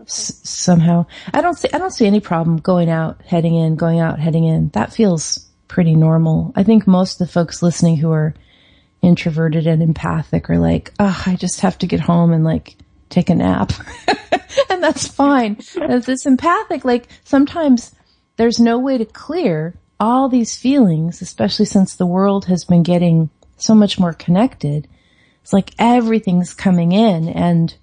[0.00, 1.06] S- somehow.
[1.32, 4.44] I don't see, I don't see any problem going out, heading in, going out, heading
[4.44, 4.70] in.
[4.70, 6.52] That feels pretty normal.
[6.56, 8.34] I think most of the folks listening who are
[9.02, 12.76] introverted and empathic are like, oh, I just have to get home and like
[13.10, 13.72] take a nap.
[14.70, 15.58] and that's fine.
[15.80, 17.94] As this empathic, like sometimes
[18.36, 23.30] there's no way to clear all these feelings, especially since the world has been getting
[23.56, 24.88] so much more connected.
[25.42, 27.74] It's like everything's coming in and,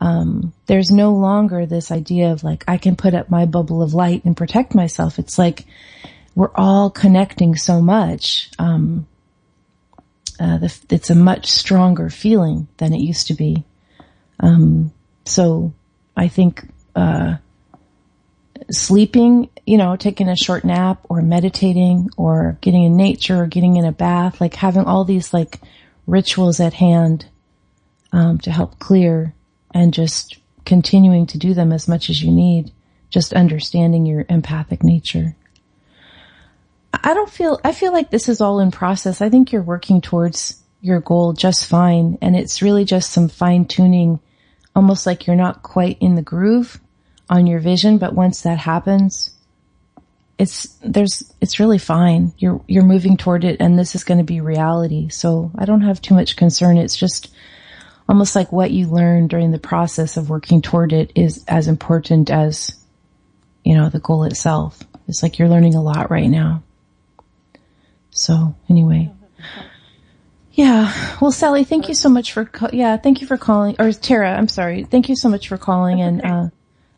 [0.00, 3.94] um, there's no longer this idea of like, I can put up my bubble of
[3.94, 5.18] light and protect myself.
[5.18, 5.66] It's like,
[6.34, 8.50] we're all connecting so much.
[8.58, 9.06] Um,
[10.40, 13.64] uh, the, it's a much stronger feeling than it used to be.
[14.40, 14.92] Um,
[15.24, 15.72] so
[16.16, 17.36] I think, uh,
[18.70, 23.76] sleeping, you know, taking a short nap or meditating or getting in nature or getting
[23.76, 25.60] in a bath, like having all these like
[26.06, 27.26] rituals at hand
[28.12, 29.34] um, to help clear
[29.72, 32.70] and just continuing to do them as much as you need,
[33.10, 35.36] just understanding your empathic nature.
[36.92, 39.20] I don't feel, I feel like this is all in process.
[39.20, 42.18] I think you're working towards your goal just fine.
[42.22, 44.20] And it's really just some fine tuning,
[44.76, 46.80] almost like you're not quite in the groove
[47.28, 47.98] on your vision.
[47.98, 49.30] But once that happens,
[50.38, 52.32] it's, there's, it's really fine.
[52.38, 55.08] You're, you're moving toward it and this is going to be reality.
[55.08, 56.76] So I don't have too much concern.
[56.78, 57.32] It's just,
[58.06, 62.30] almost like what you learn during the process of working toward it is as important
[62.30, 62.76] as,
[63.64, 64.82] you know, the goal itself.
[65.08, 66.62] It's like you're learning a lot right now.
[68.10, 69.10] So anyway.
[70.52, 70.92] Yeah.
[71.18, 74.48] Well, Sally, thank you so much for, yeah, thank you for calling, or Tara, I'm
[74.48, 74.84] sorry.
[74.84, 76.48] Thank you so much for calling and, uh,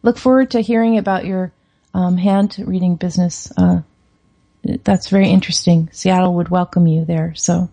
[0.07, 1.53] look forward to hearing about your,
[1.93, 3.53] um, hand reading business.
[3.57, 3.83] Uh,
[4.85, 5.89] that's very interesting.
[5.93, 7.35] Seattle would welcome you there.
[7.35, 7.69] So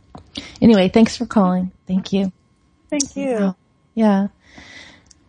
[0.60, 1.72] anyway, thanks for calling.
[1.88, 2.32] Thank you.
[2.90, 3.56] Thank you.
[3.94, 4.28] Yeah.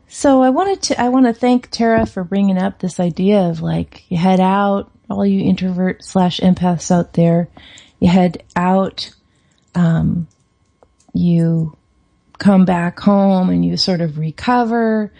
[0.08, 3.60] So I wanted to, I want to thank Tara for bringing up this idea of
[3.60, 7.48] like, you head out, all you introvert slash empaths out there,
[8.00, 9.12] you head out,
[9.74, 10.26] um,
[11.12, 11.76] you
[12.38, 15.12] come back home and you sort of recover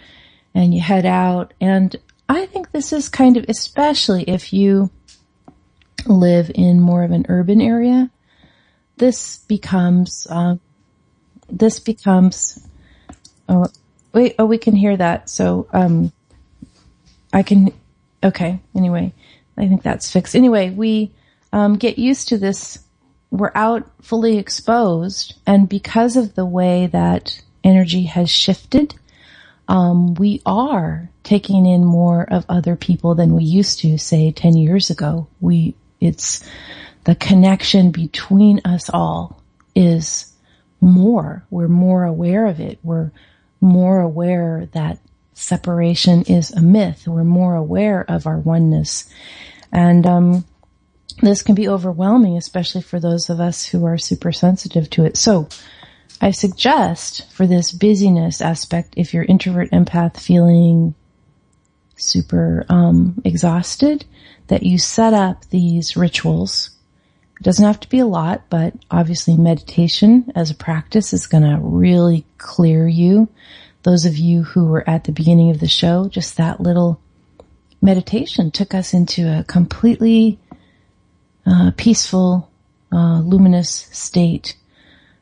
[0.55, 1.53] and you head out.
[1.61, 1.95] And
[2.27, 4.89] I think this is kind of, especially if you
[6.07, 8.09] live in more of an urban area,
[8.97, 10.55] this becomes, uh,
[11.49, 12.65] this becomes,
[13.49, 13.67] oh,
[14.13, 15.29] wait, oh, we can hear that.
[15.29, 16.11] So, um,
[17.33, 17.73] I can,
[18.23, 18.61] okay.
[18.73, 19.13] Anyway,
[19.57, 20.35] I think that's fixed.
[20.35, 21.11] Anyway, we,
[21.51, 22.79] um, get used to this.
[23.29, 28.95] We're out fully exposed and because of the way that energy has shifted,
[29.67, 34.57] um, we are taking in more of other people than we used to say 10
[34.57, 35.27] years ago.
[35.41, 36.47] We, it's
[37.05, 39.41] the connection between us all
[39.73, 40.31] is
[40.81, 41.43] more.
[41.49, 42.79] We're more aware of it.
[42.83, 43.11] We're
[43.59, 44.99] more aware that
[45.33, 47.07] separation is a myth.
[47.07, 49.09] We're more aware of our oneness.
[49.71, 50.45] And, um,
[51.21, 55.17] this can be overwhelming, especially for those of us who are super sensitive to it.
[55.17, 55.47] So
[56.21, 60.95] I suggest for this busyness aspect, if you're introvert empath feeling
[61.97, 64.05] super, um, exhausted,
[64.47, 66.75] that you set up these rituals
[67.39, 71.43] it doesn't have to be a lot, but obviously meditation as a practice is going
[71.43, 73.27] to really clear you.
[73.83, 76.99] Those of you who were at the beginning of the show, just that little
[77.81, 80.39] meditation took us into a completely
[81.45, 82.49] uh, peaceful,
[82.91, 84.55] uh, luminous state.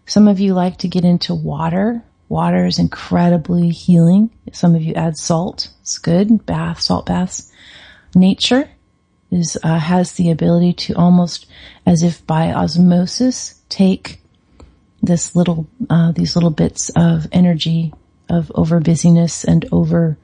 [0.05, 2.03] Some of you like to get into water.
[2.29, 4.31] Water is incredibly healing.
[4.51, 5.69] Some of you add salt.
[5.81, 6.45] It's good.
[6.45, 7.51] Bath, salt baths.
[8.15, 8.69] Nature
[9.31, 11.47] is uh, has the ability to almost
[11.85, 14.21] as if by osmosis take
[15.01, 17.93] this little uh, these little bits of energy
[18.29, 20.17] of over busyness and over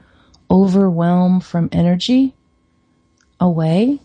[0.50, 2.34] overwhelm from energy
[3.40, 3.98] away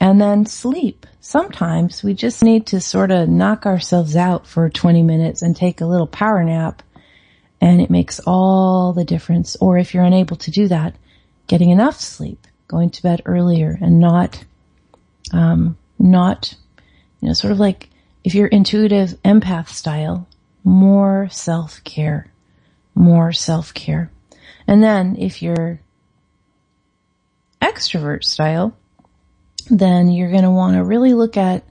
[0.00, 1.06] and then sleep.
[1.20, 5.80] Sometimes we just need to sort of knock ourselves out for 20 minutes and take
[5.80, 6.82] a little power nap
[7.60, 9.56] and it makes all the difference.
[9.60, 10.96] Or if you're unable to do that,
[11.46, 14.44] getting enough sleep going to bed earlier and not,
[15.32, 16.54] um, not,
[17.20, 17.90] you know, sort of like
[18.24, 20.26] if you're intuitive empath style,
[20.64, 22.32] more self-care,
[22.94, 24.10] more self-care.
[24.66, 25.80] And then if you're
[27.60, 28.76] extrovert style,
[29.70, 31.64] then you're going to want to really look at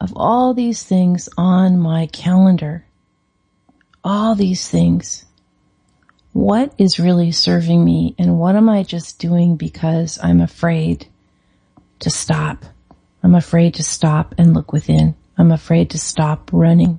[0.00, 2.84] of all these things on my calendar,
[4.02, 5.24] all these things,
[6.32, 11.06] what is really serving me and what am I just doing because I'm afraid
[12.00, 12.64] to stop?
[13.22, 15.14] I'm afraid to stop and look within.
[15.38, 16.98] I'm afraid to stop running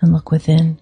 [0.00, 0.78] and look within.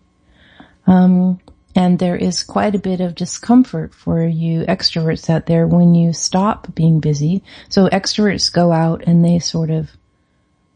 [0.86, 1.40] Um,
[1.74, 6.12] and there is quite a bit of discomfort for you extroverts out there when you
[6.12, 7.42] stop being busy.
[7.68, 9.90] So extroverts go out and they sort of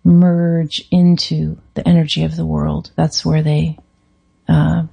[0.05, 2.93] merge into the energy of the world.
[2.95, 3.79] That's where they,
[4.49, 4.85] uh,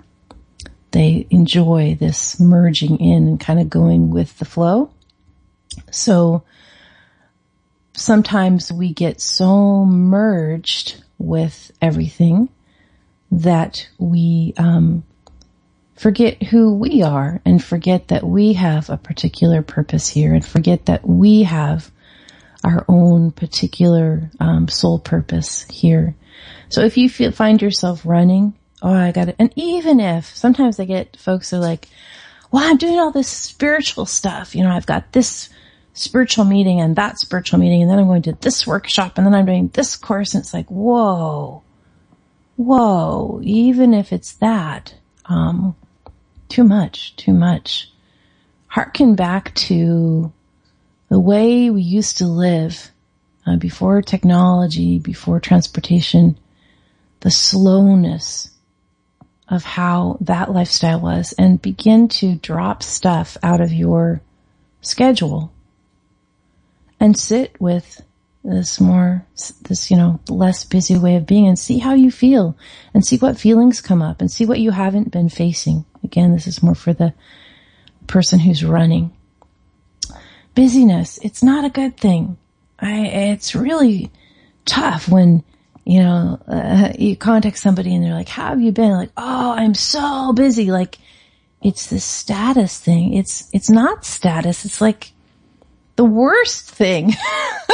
[0.92, 4.92] they enjoy this merging in and kind of going with the flow.
[5.92, 6.44] So
[7.94, 12.50] sometimes we get so merged with everything
[13.32, 15.04] that we um,
[16.02, 20.88] forget who we are and forget that we have a particular purpose here and forget
[20.88, 21.92] that we have
[22.64, 26.16] our own particular um, soul purpose here.
[26.70, 29.36] So if you feel, find yourself running oh, I got it.
[29.40, 31.88] And even if sometimes I get folks are like,
[32.52, 34.56] well, I'm doing all this spiritual stuff.
[34.56, 35.50] You know, I've got this
[35.94, 37.82] spiritual meeting and that spiritual meeting.
[37.82, 40.34] And then I'm going to this workshop and then I'm doing this course.
[40.34, 41.64] And it's like, whoa,
[42.56, 44.96] whoa, even if it's that,
[45.26, 45.76] um,
[46.52, 47.90] too much, too much.
[48.68, 50.32] Harken back to
[51.10, 52.92] the way we used to live
[53.48, 56.38] uh, before technology, before transportation,
[57.22, 58.50] the slowness
[59.48, 64.22] of how that lifestyle was and begin to drop stuff out of your
[64.82, 65.52] schedule
[67.00, 68.02] and sit with
[68.44, 69.26] this more,
[69.64, 72.58] this, you know, less busy way of being and see how you feel
[72.94, 75.86] and see what feelings come up and see what you haven't been facing.
[76.04, 77.14] Again, this is more for the
[78.08, 79.16] person who's running.
[80.56, 82.38] Busyness, it's not a good thing.
[82.80, 84.12] I, it's really
[84.66, 85.44] tough when,
[85.86, 88.92] you know, uh, you contact somebody and they're like, how have you been?
[88.92, 90.72] Like, oh, I'm so busy.
[90.72, 90.98] Like,
[91.62, 93.14] it's this status thing.
[93.14, 94.66] It's, it's not status.
[94.66, 95.12] It's like
[95.96, 97.14] the worst thing.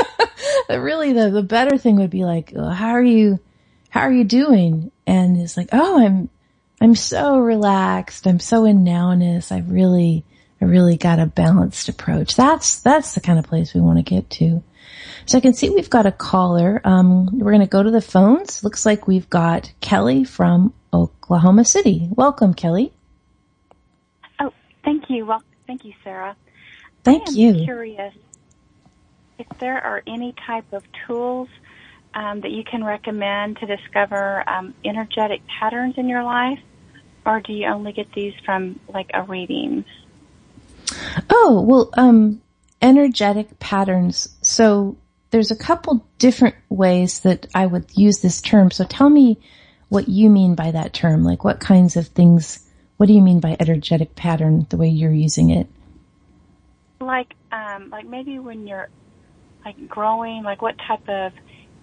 [0.69, 3.39] really the, the better thing would be like, how are you,
[3.89, 4.91] how are you doing?
[5.07, 6.29] And it's like, oh, I'm,
[6.79, 8.27] I'm so relaxed.
[8.27, 9.51] I'm so in nowness.
[9.51, 10.23] I really,
[10.61, 12.35] I really got a balanced approach.
[12.35, 14.63] That's, that's the kind of place we want to get to.
[15.25, 16.79] So I can see we've got a caller.
[16.83, 18.63] Um, we're going to go to the phones.
[18.63, 22.07] Looks like we've got Kelly from Oklahoma City.
[22.11, 22.93] Welcome, Kelly.
[24.39, 24.53] Oh,
[24.85, 25.25] thank you.
[25.25, 26.35] Well, thank you, Sarah.
[27.03, 27.47] Thank you.
[27.47, 27.65] I am you.
[27.65, 28.13] Curious
[29.39, 31.49] if there are any type of tools
[32.13, 36.59] um, that you can recommend to discover um, energetic patterns in your life,
[37.27, 39.83] or do you only get these from like a reading?
[41.29, 42.41] Oh well, um,
[42.81, 44.29] energetic patterns.
[44.41, 44.95] So
[45.29, 48.71] there's a couple different ways that I would use this term.
[48.71, 49.37] So tell me
[49.89, 51.25] what you mean by that term.
[51.25, 52.65] Like what kinds of things,
[52.95, 55.67] what do you mean by energetic pattern the way you're using it?
[57.01, 58.87] Like, um, like maybe when you're
[59.65, 61.33] like growing, like what type of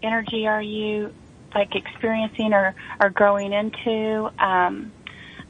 [0.03, 1.13] energy are you
[1.55, 4.31] like experiencing or, or growing into?
[4.39, 4.91] Um,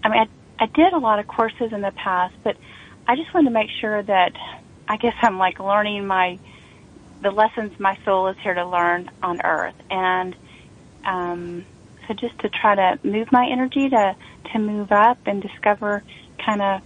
[0.05, 0.29] I mean,
[0.61, 2.57] I, I did a lot of courses in the past, but
[3.09, 4.33] I just wanted to make sure that
[4.87, 6.39] I guess I'm like learning my
[7.23, 10.37] the lessons my soul is here to learn on earth and
[11.07, 11.65] um
[12.07, 14.15] so just to try to move my energy to
[14.53, 16.03] to move up and discover
[16.45, 16.83] kind of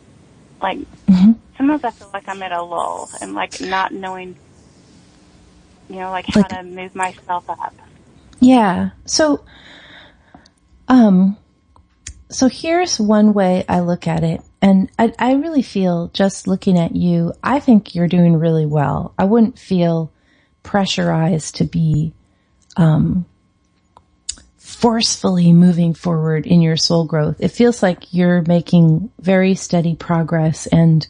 [0.62, 1.32] like mm-hmm.
[1.56, 4.36] sometimes I feel like I'm at a lull and like not knowing
[5.88, 7.74] you know like how like, to move myself up.
[8.38, 8.90] Yeah.
[9.06, 9.44] So
[10.86, 11.36] um
[12.30, 14.42] so here's one way I look at it.
[14.60, 19.14] And I, I really feel just looking at you, I think you're doing really well.
[19.18, 20.12] I wouldn't feel
[20.62, 22.12] pressurized to be,
[22.76, 23.24] um,
[24.56, 27.36] forcefully moving forward in your soul growth.
[27.40, 31.06] It feels like you're making very steady progress and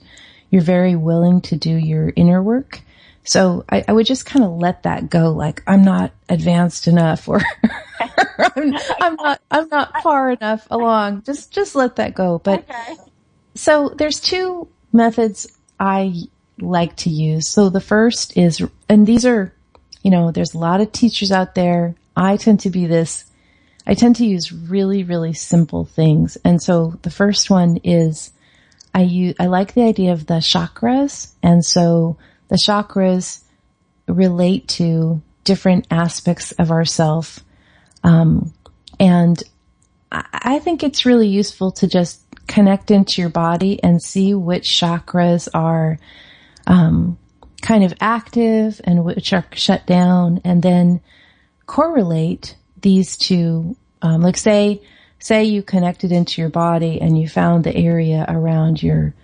[0.51, 2.81] you're very willing to do your inner work.
[3.29, 5.33] So I, I would just kind of let that go.
[5.33, 7.43] Like I'm not advanced enough or
[8.39, 11.25] I'm, I'm, not, I'm not far enough along.
[11.25, 12.39] Just, just let that go.
[12.39, 12.97] But okay.
[13.55, 15.47] so there's two methods
[15.79, 16.15] I
[16.59, 17.47] like to use.
[17.47, 19.53] So the first is, and these are,
[20.03, 21.97] you know, there's a lot of teachers out there.
[22.17, 23.27] I tend to be this,
[23.87, 26.39] I tend to use really, really simple things.
[26.47, 28.33] And so the first one is
[28.95, 31.31] I use, I like the idea of the chakras.
[31.43, 32.17] And so
[32.49, 33.43] the chakras
[34.07, 37.41] relate to different aspects of ourself.
[38.03, 38.53] Um,
[38.99, 39.43] and
[40.11, 45.49] I think it's really useful to just connect into your body and see which chakras
[45.53, 45.99] are
[46.67, 47.19] um,
[47.61, 51.01] kind of active and which are shut down, and then
[51.67, 53.77] correlate these two.
[54.01, 54.81] Um, like say,
[55.19, 59.15] say you connected into your body and you found the area around your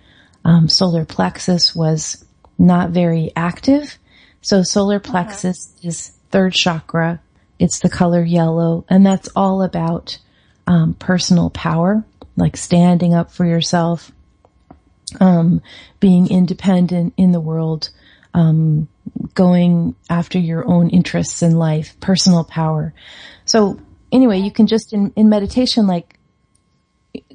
[0.43, 2.24] um, solar plexus was
[2.57, 3.97] not very active.
[4.41, 5.11] So solar uh-huh.
[5.11, 5.87] plexus uh-huh.
[5.89, 7.21] is third chakra.
[7.57, 10.17] It's the color yellow and that's all about
[10.67, 12.03] um, personal power,
[12.35, 14.11] like standing up for yourself,
[15.19, 15.61] um,
[15.99, 17.89] being independent in the world,
[18.33, 18.87] um,
[19.33, 22.93] going after your own interests in life, personal power.
[23.45, 23.79] So
[24.11, 26.14] anyway, you can just in, in meditation, like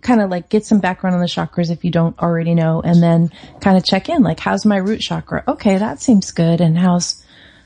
[0.01, 3.03] kind of like get some background on the chakras if you don't already know and
[3.03, 5.45] then kind of check in like how's my root chakra?
[5.47, 7.25] Okay that seems good and how's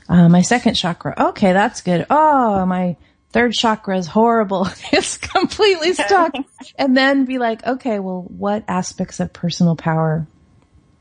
[0.09, 1.13] uh, my second chakra?
[1.29, 2.05] Okay that's good.
[2.09, 2.97] Oh my
[3.31, 4.67] third chakra is horrible.
[4.91, 6.33] It's completely stuck.
[6.77, 10.27] And then be like okay well what aspects of personal power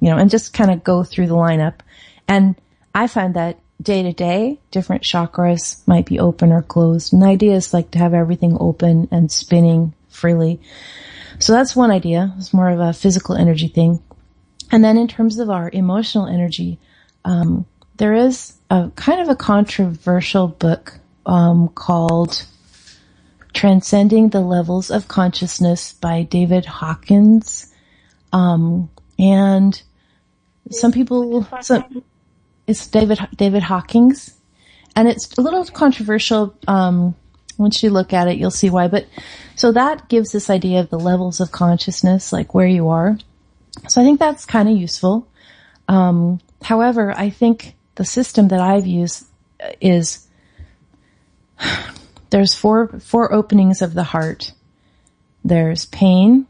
[0.01, 1.81] you know and just kind of go through the lineup.
[2.29, 2.57] And
[2.95, 7.27] i find that day to day different chakras might be open or closed and the
[7.27, 10.61] idea is like to have everything open and spinning freely
[11.39, 12.33] so that's one idea.
[12.39, 14.01] It's more of a physical energy thing.
[14.71, 16.79] And then in terms of our emotional energy,
[17.25, 17.65] Um,
[17.97, 22.47] there is a kind of a controversial book um, called
[23.53, 27.73] Transcending the Levels of Consciousness by David Hawkins.
[28.33, 29.83] Um, and
[30.71, 32.05] some people, some,
[32.67, 34.35] it's David, David Hawkins.
[34.97, 36.55] And it's a little controversial.
[36.69, 37.15] Um,
[37.59, 38.89] once you look at it, you'll see why.
[38.89, 39.07] But
[39.55, 43.19] so that gives this idea of the levels of consciousness, like where you are.
[43.89, 45.29] So I think that's kind of useful.
[45.89, 49.27] Um, however, I think the system that I've used
[49.81, 50.27] is
[52.31, 54.53] there's four four openings of the heart.
[55.45, 56.47] There's pain,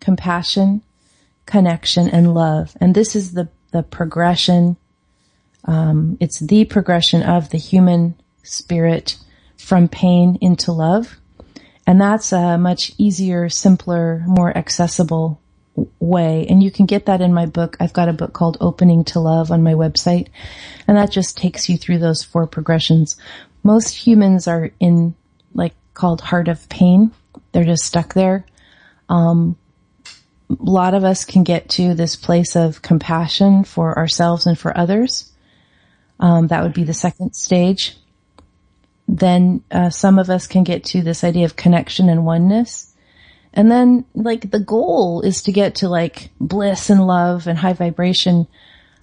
[0.00, 0.82] compassion,
[1.46, 2.76] connection, and love.
[2.80, 4.76] And this is the the progression.
[5.64, 9.16] Um, it's the progression of the human spirit
[9.62, 11.16] from pain into love.
[11.86, 15.40] And that's a much easier, simpler, more accessible
[16.00, 16.46] way.
[16.48, 17.76] And you can get that in my book.
[17.80, 20.28] I've got a book called Opening to Love on my website.
[20.86, 23.16] And that just takes you through those four progressions.
[23.62, 25.14] Most humans are in
[25.54, 27.12] like called heart of pain.
[27.52, 28.44] They're just stuck there.
[29.08, 29.56] Um,
[30.50, 34.76] a lot of us can get to this place of compassion for ourselves and for
[34.76, 35.32] others.
[36.20, 37.96] Um, that would be the second stage.
[39.08, 42.94] Then uh, some of us can get to this idea of connection and oneness.
[43.54, 47.74] And then like the goal is to get to like bliss and love and high
[47.74, 48.46] vibration.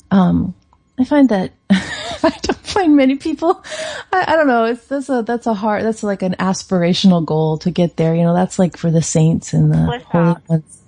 [0.10, 0.56] Um,
[0.98, 3.64] I find that I don't find many people.
[4.12, 4.66] I, I, don't know.
[4.66, 5.84] It's that's a that's a hard.
[5.84, 8.16] That's like an aspirational goal to get there.
[8.16, 10.82] You know, that's like for the saints and the holy ones.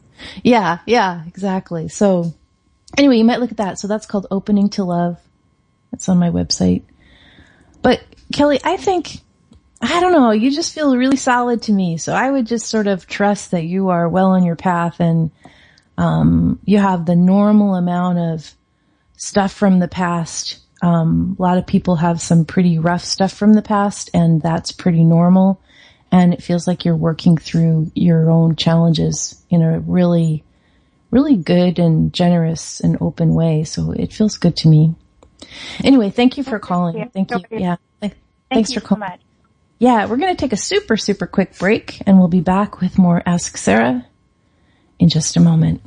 [0.44, 1.88] Yeah, yeah, exactly.
[1.88, 2.34] So
[2.98, 3.80] anyway, you might look at that.
[3.80, 5.20] So that's called Opening to Love.
[5.92, 6.84] That's on my website.
[7.82, 8.04] But
[8.34, 9.22] Kelly, I think
[9.82, 10.32] I don't know.
[10.32, 11.98] You just feel really solid to me.
[11.98, 15.32] So I would just sort of trust that you are well on your path and,
[15.98, 18.54] um, you have the normal amount of
[19.18, 20.60] stuff from the past.
[20.84, 24.72] Um, a lot of people have some pretty rough stuff from the past and that's
[24.72, 25.60] pretty normal.
[26.12, 30.44] And it feels like you're working through your own challenges in a really,
[31.10, 33.64] really good and generous and open way.
[33.64, 34.94] So it feels good to me.
[35.84, 37.10] Anyway, thank you for calling.
[37.14, 37.40] Thank you.
[37.52, 37.78] Yeah.
[38.50, 39.20] Thanks for calling.
[39.80, 43.00] Yeah, we're going to take a super, super quick break and we'll be back with
[43.00, 44.06] more Ask Sarah
[45.00, 45.82] in just a moment.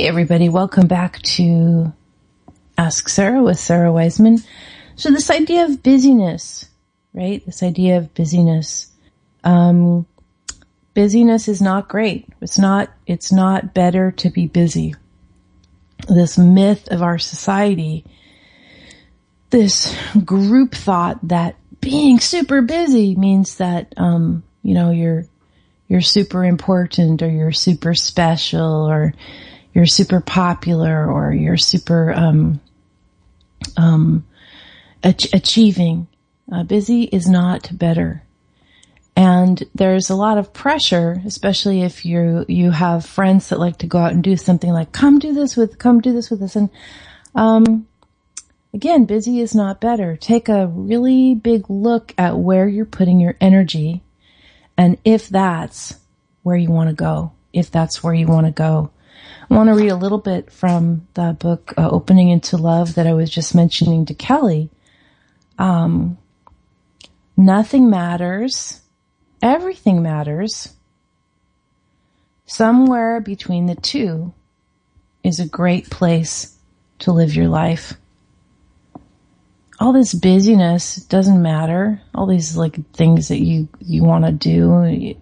[0.00, 0.48] Everybody.
[0.48, 1.92] Welcome back to
[2.78, 4.38] Ask Sarah with Sarah Wiseman.
[4.96, 6.64] So this idea of busyness,
[7.12, 7.44] right?
[7.44, 8.90] This idea of busyness.
[9.44, 10.06] Um,
[10.94, 12.26] busyness is not great.
[12.40, 14.94] It's not, it's not better to be busy.
[16.08, 18.06] This myth of our society,
[19.50, 25.26] this group thought that being super busy means that, um, you know, you're,
[25.86, 29.12] you're super important or you're super special or
[29.74, 32.60] you're super popular or you're super um,
[33.76, 34.24] um,
[35.02, 36.06] ach- achieving.
[36.50, 38.22] Uh, busy is not better.
[39.14, 43.86] And there's a lot of pressure, especially if you you have friends that like to
[43.86, 46.56] go out and do something like come do this with come do this with us.
[46.56, 46.70] And
[47.34, 47.86] um,
[48.72, 50.16] again, busy is not better.
[50.16, 54.02] Take a really big look at where you're putting your energy,
[54.78, 55.98] and if that's
[56.42, 58.90] where you want to go, if that's where you want to go.
[59.52, 63.06] I want to read a little bit from the book uh, Opening into Love that
[63.06, 64.70] I was just mentioning to Kelly.
[65.58, 66.16] Um,
[67.36, 68.80] nothing matters.
[69.42, 70.72] Everything matters.
[72.46, 74.32] Somewhere between the two
[75.22, 76.56] is a great place
[77.00, 77.92] to live your life.
[79.78, 82.00] all this busyness doesn't matter.
[82.14, 85.16] All these like things that you, you want to do.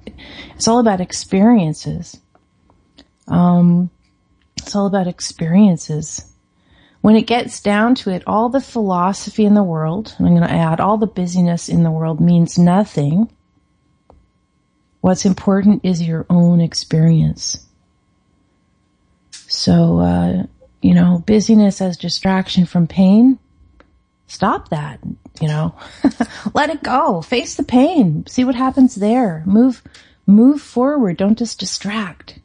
[0.55, 2.21] It's all about experiences.
[3.27, 3.91] Um,
[4.57, 6.31] it's all about experiences.
[7.01, 10.51] When it gets down to it, all the philosophy in the world, I'm going to
[10.51, 13.31] add all the busyness in the world means nothing.
[15.01, 17.67] What's important is your own experience.
[19.33, 20.43] So, uh,
[20.83, 23.39] you know, busyness as distraction from pain,
[24.27, 25.01] stop that,
[25.41, 25.75] you know,
[26.55, 29.83] let it go, face the pain, see what happens there, move,
[30.27, 32.39] move forward, don't just distract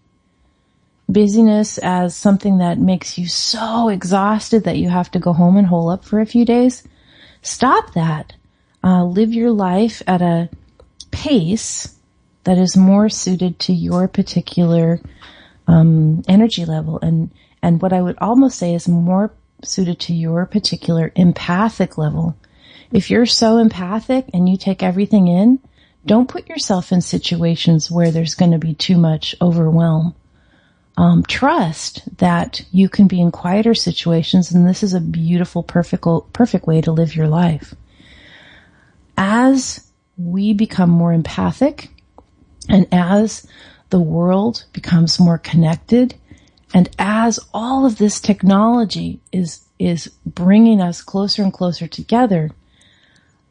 [1.10, 5.68] busyness as something that makes you so exhausted that you have to go home and
[5.68, 6.84] hole up for a few days,
[7.42, 8.34] stop that.
[8.84, 10.50] Uh, live your life at a
[11.12, 11.96] pace
[12.44, 15.00] that is more suited to your particular
[15.68, 17.32] um, energy level, and
[17.64, 19.34] and what I would almost say is more
[19.64, 22.36] suited to your particular empathic level.
[22.92, 25.60] If you're so empathic and you take everything in,
[26.06, 30.14] don't put yourself in situations where there's going to be too much overwhelm
[30.98, 36.06] um, trust that you can be in quieter situations, and this is a beautiful, perfect,
[36.34, 37.74] perfect way to live your life.
[39.18, 39.86] As
[40.18, 41.90] we become more empathic,
[42.70, 43.46] and as
[43.90, 46.16] the world becomes more connected,
[46.74, 52.50] and as all of this technology is is bringing us closer and closer together,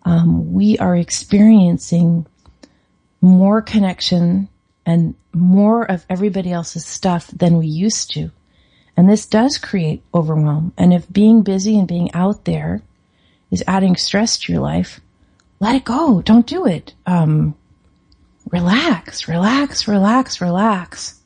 [0.07, 2.27] um, we are experiencing
[3.21, 4.49] more connection
[4.87, 8.31] and more of everybody else's stuff than we used to.
[8.97, 10.73] And this does create overwhelm.
[10.77, 12.83] And if being busy and being out there
[13.51, 15.01] is adding stress to your life,
[15.61, 16.23] let it go.
[16.23, 16.95] Don't do it.
[17.07, 17.57] Um,
[18.51, 21.21] relax, relax, relax, relax.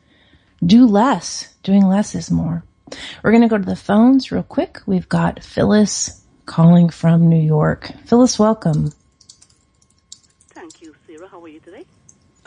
[0.64, 1.54] Do less.
[1.62, 2.64] Doing less is more.
[3.22, 4.80] We're going to go to the phones real quick.
[4.86, 7.90] We've got Phyllis calling from New York.
[8.06, 8.92] Phyllis, welcome.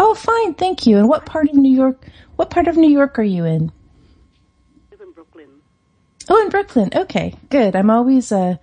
[0.03, 0.97] Oh, fine, thank you.
[0.97, 2.07] And what part of New York?
[2.35, 3.71] What part of New York are you in?
[3.71, 5.47] I live in Brooklyn.
[6.27, 6.89] Oh, in Brooklyn.
[6.95, 7.75] Okay, good.
[7.75, 8.55] I'm always uh,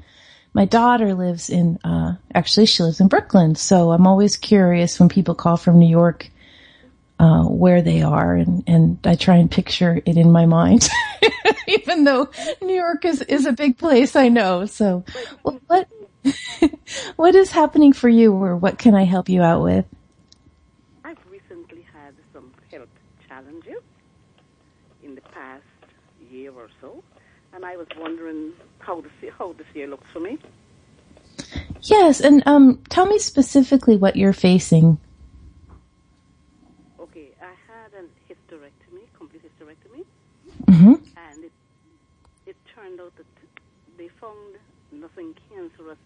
[0.52, 1.78] my daughter lives in.
[1.84, 5.88] Uh, actually, she lives in Brooklyn, so I'm always curious when people call from New
[5.88, 6.28] York.
[7.20, 10.88] Uh, where they are and, and I try and picture it in my mind,
[11.66, 12.28] even though
[12.62, 14.66] New York is, is a big place, I know.
[14.66, 15.04] So
[15.42, 15.88] what,
[17.16, 19.84] what is happening for you or what can I help you out with?
[27.58, 30.38] And I was wondering how this how this year looks for me.
[31.82, 34.96] Yes, and um, tell me specifically what you're facing.
[37.00, 40.04] Okay, I had a hysterectomy, complete hysterectomy,
[40.66, 40.94] mm-hmm.
[41.16, 41.52] and it
[42.46, 43.26] it turned out that
[43.98, 44.54] they found
[44.92, 45.98] nothing cancerous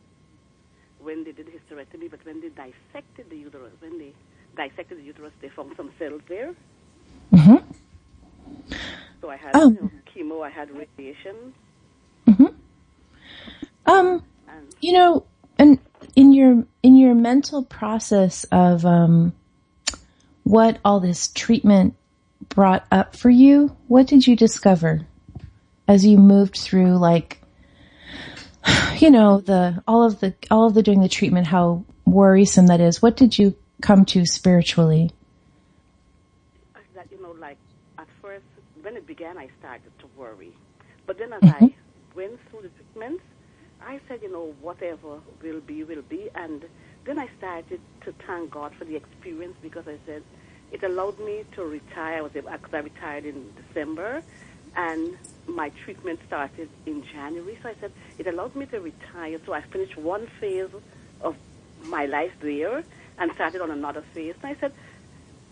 [1.00, 4.14] when they did the hysterectomy, but when they dissected the uterus, when they
[4.57, 6.55] dissected the uterus, they found some cells there.
[7.30, 8.72] Mm-hmm.
[9.23, 9.70] So I had oh.
[9.70, 11.55] you know, chemo, I had radiation.
[12.27, 12.47] Mm-hmm.
[13.87, 15.25] Um, and, you know,
[15.59, 15.79] and
[16.16, 19.33] in your in your mental process of um,
[20.43, 21.95] what all this treatment
[22.49, 25.07] brought up for you, what did you discover
[25.87, 27.41] as you moved through, like,
[28.99, 32.81] you know, the all of the all of the doing the treatment, how worrisome that
[32.81, 33.01] is?
[33.01, 35.12] What did you come to spiritually?
[36.95, 37.59] That you know, like
[37.99, 38.45] at first
[38.83, 40.52] when it began, I started to worry.
[41.06, 41.64] But then as mm-hmm.
[41.66, 41.74] I
[42.14, 43.24] went through the treatments,
[43.84, 46.30] I said, you know, whatever will be, will be.
[46.34, 46.64] And
[47.04, 50.22] then I started to thank God for the experience because I said
[50.70, 52.18] it allowed me to retire.
[52.18, 54.22] I was able, because I retired in December,
[54.76, 57.58] and my treatment started in January.
[57.62, 59.38] So I said it allowed me to retire.
[59.44, 60.70] So I finished one phase
[61.20, 61.36] of
[61.84, 62.82] my life there
[63.18, 64.36] and started on another phase.
[64.42, 64.72] And I said,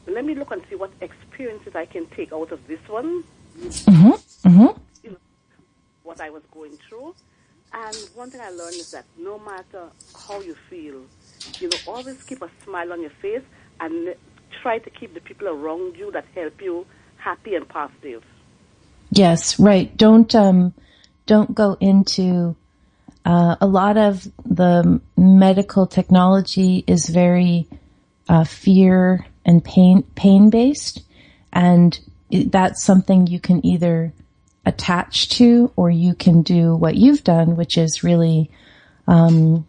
[0.07, 3.25] let me look and see what experiences I can take out of this one.
[3.61, 4.49] Mm-hmm.
[4.49, 4.81] Mm-hmm.
[5.03, 5.17] You know,
[6.03, 7.15] what I was going through.
[7.73, 9.89] And one thing I learned is that no matter
[10.29, 11.03] how you feel,
[11.61, 13.43] you know, always keep a smile on your face
[13.79, 14.15] and
[14.63, 16.87] try to keep the people around you that help you
[17.17, 18.25] happy and positive.
[19.11, 19.95] Yes, right.
[19.97, 20.75] Don't um,
[21.27, 22.57] don't go into
[23.25, 27.69] uh, a lot of the medical technology is very
[28.29, 31.03] uh, fear and pain pain based,
[31.53, 31.99] and
[32.31, 34.13] that's something you can either
[34.67, 38.51] attach to or you can do what you've done, which is really
[39.09, 39.67] um,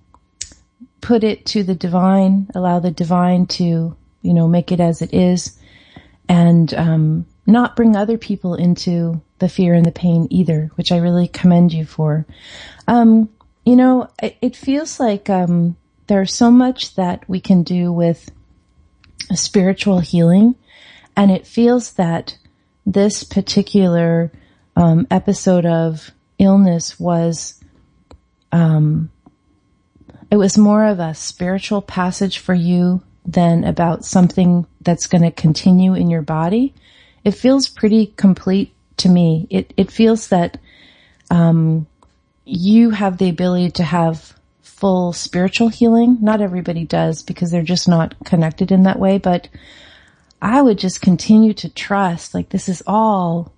[1.00, 5.14] put it to the divine, allow the divine to you know make it as it
[5.14, 5.58] is,
[6.30, 10.98] and um, not bring other people into the fear and the pain either, which I
[10.98, 12.26] really commend you for.
[12.88, 13.30] Um,
[13.66, 15.76] you know, it, it feels like um,
[16.08, 18.30] there's so much that we can do with
[19.34, 20.56] spiritual healing,
[21.16, 22.38] and it feels that
[22.86, 24.32] this particular
[24.76, 27.62] um, episode of illness was
[28.52, 29.12] um,
[30.30, 35.32] it was more of a spiritual passage for you than about something that's going to
[35.32, 36.74] continue in your body.
[37.24, 39.48] It feels pretty complete to me.
[39.50, 40.60] It it feels that
[41.30, 41.86] um,
[42.46, 46.18] you have the ability to have full spiritual healing.
[46.22, 49.48] Not everybody does because they're just not connected in that way, but
[50.42, 53.54] I would just continue to trust like this is all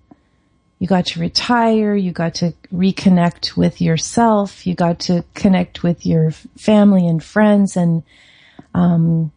[0.78, 6.04] you got to retire, you got to reconnect with yourself, you got to connect with
[6.04, 8.02] your family and friends and
[8.74, 9.32] um,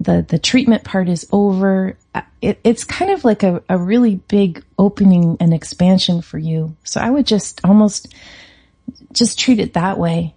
[0.00, 1.96] the the treatment part is over.
[2.40, 6.76] It, it's kind of like a, a really big opening and expansion for you.
[6.82, 8.12] So I would just almost
[9.12, 10.34] just treat it that way.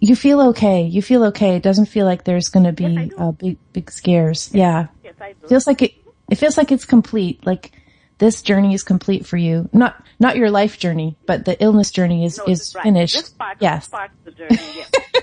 [0.00, 0.82] you feel okay.
[0.82, 1.56] You feel okay.
[1.56, 4.50] It doesn't feel like there's going to be yes, uh, big big scares.
[4.52, 4.88] Yeah.
[5.06, 5.34] Yes, I.
[5.48, 5.94] Feels like it.
[6.30, 7.46] It feels like it's complete.
[7.46, 7.72] Like
[8.18, 9.68] this journey is complete for you.
[9.72, 12.82] Not not your life journey, but the illness journey is no, is right.
[12.82, 13.38] finished.
[13.38, 13.88] Part, yes.
[14.36, 15.20] Journey, yeah.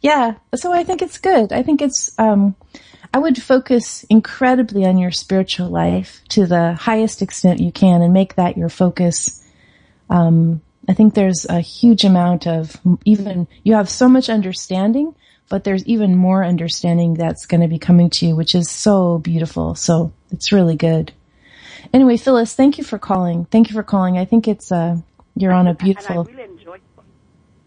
[0.00, 0.34] yeah.
[0.54, 1.52] So I think it's good.
[1.52, 2.54] I think it's um
[3.12, 8.12] I would focus incredibly on your spiritual life to the highest extent you can and
[8.12, 9.44] make that your focus.
[10.10, 15.14] Um I think there's a huge amount of even you have so much understanding,
[15.48, 19.18] but there's even more understanding that's going to be coming to you, which is so
[19.18, 19.74] beautiful.
[19.74, 21.12] So it's really good.
[21.92, 23.44] Anyway, Phyllis, thank you for calling.
[23.46, 24.18] Thank you for calling.
[24.18, 24.96] I think it's uh,
[25.36, 26.20] you're on a beautiful.
[26.20, 26.78] And I really enjoy.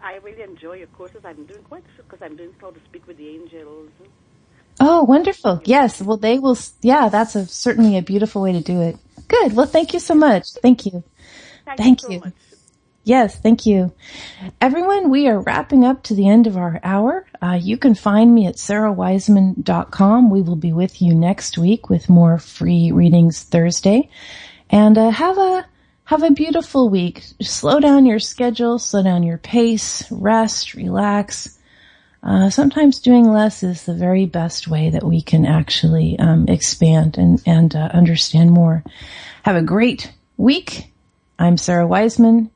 [0.02, 1.22] I really enjoy your courses.
[1.24, 3.92] I'm doing quite because I'm doing how to speak with the angels.
[4.80, 5.62] Oh, wonderful!
[5.66, 6.58] Yes, well, they will.
[6.82, 8.98] Yeah, that's a certainly a beautiful way to do it.
[9.28, 9.54] Good.
[9.54, 10.54] Well, thank you so much.
[10.62, 11.04] Thank you.
[11.66, 12.22] Thank, thank you.
[12.26, 12.34] you.
[13.08, 13.94] Yes, thank you.
[14.60, 17.26] Everyone, we are wrapping up to the end of our hour.
[17.42, 20.30] Uh, you can find me at sarahwiseman.com.
[20.30, 24.10] We will be with you next week with more free readings Thursday.
[24.70, 25.66] And uh, have a
[26.04, 27.24] have a beautiful week.
[27.42, 31.58] Slow down your schedule, slow down your pace, rest, relax.
[32.22, 37.18] Uh, sometimes doing less is the very best way that we can actually um, expand
[37.18, 38.84] and and uh, understand more.
[39.44, 40.92] Have a great week.
[41.40, 42.52] I'm Sarah Wiseman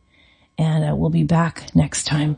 [0.62, 2.38] and uh, we'll be back next time.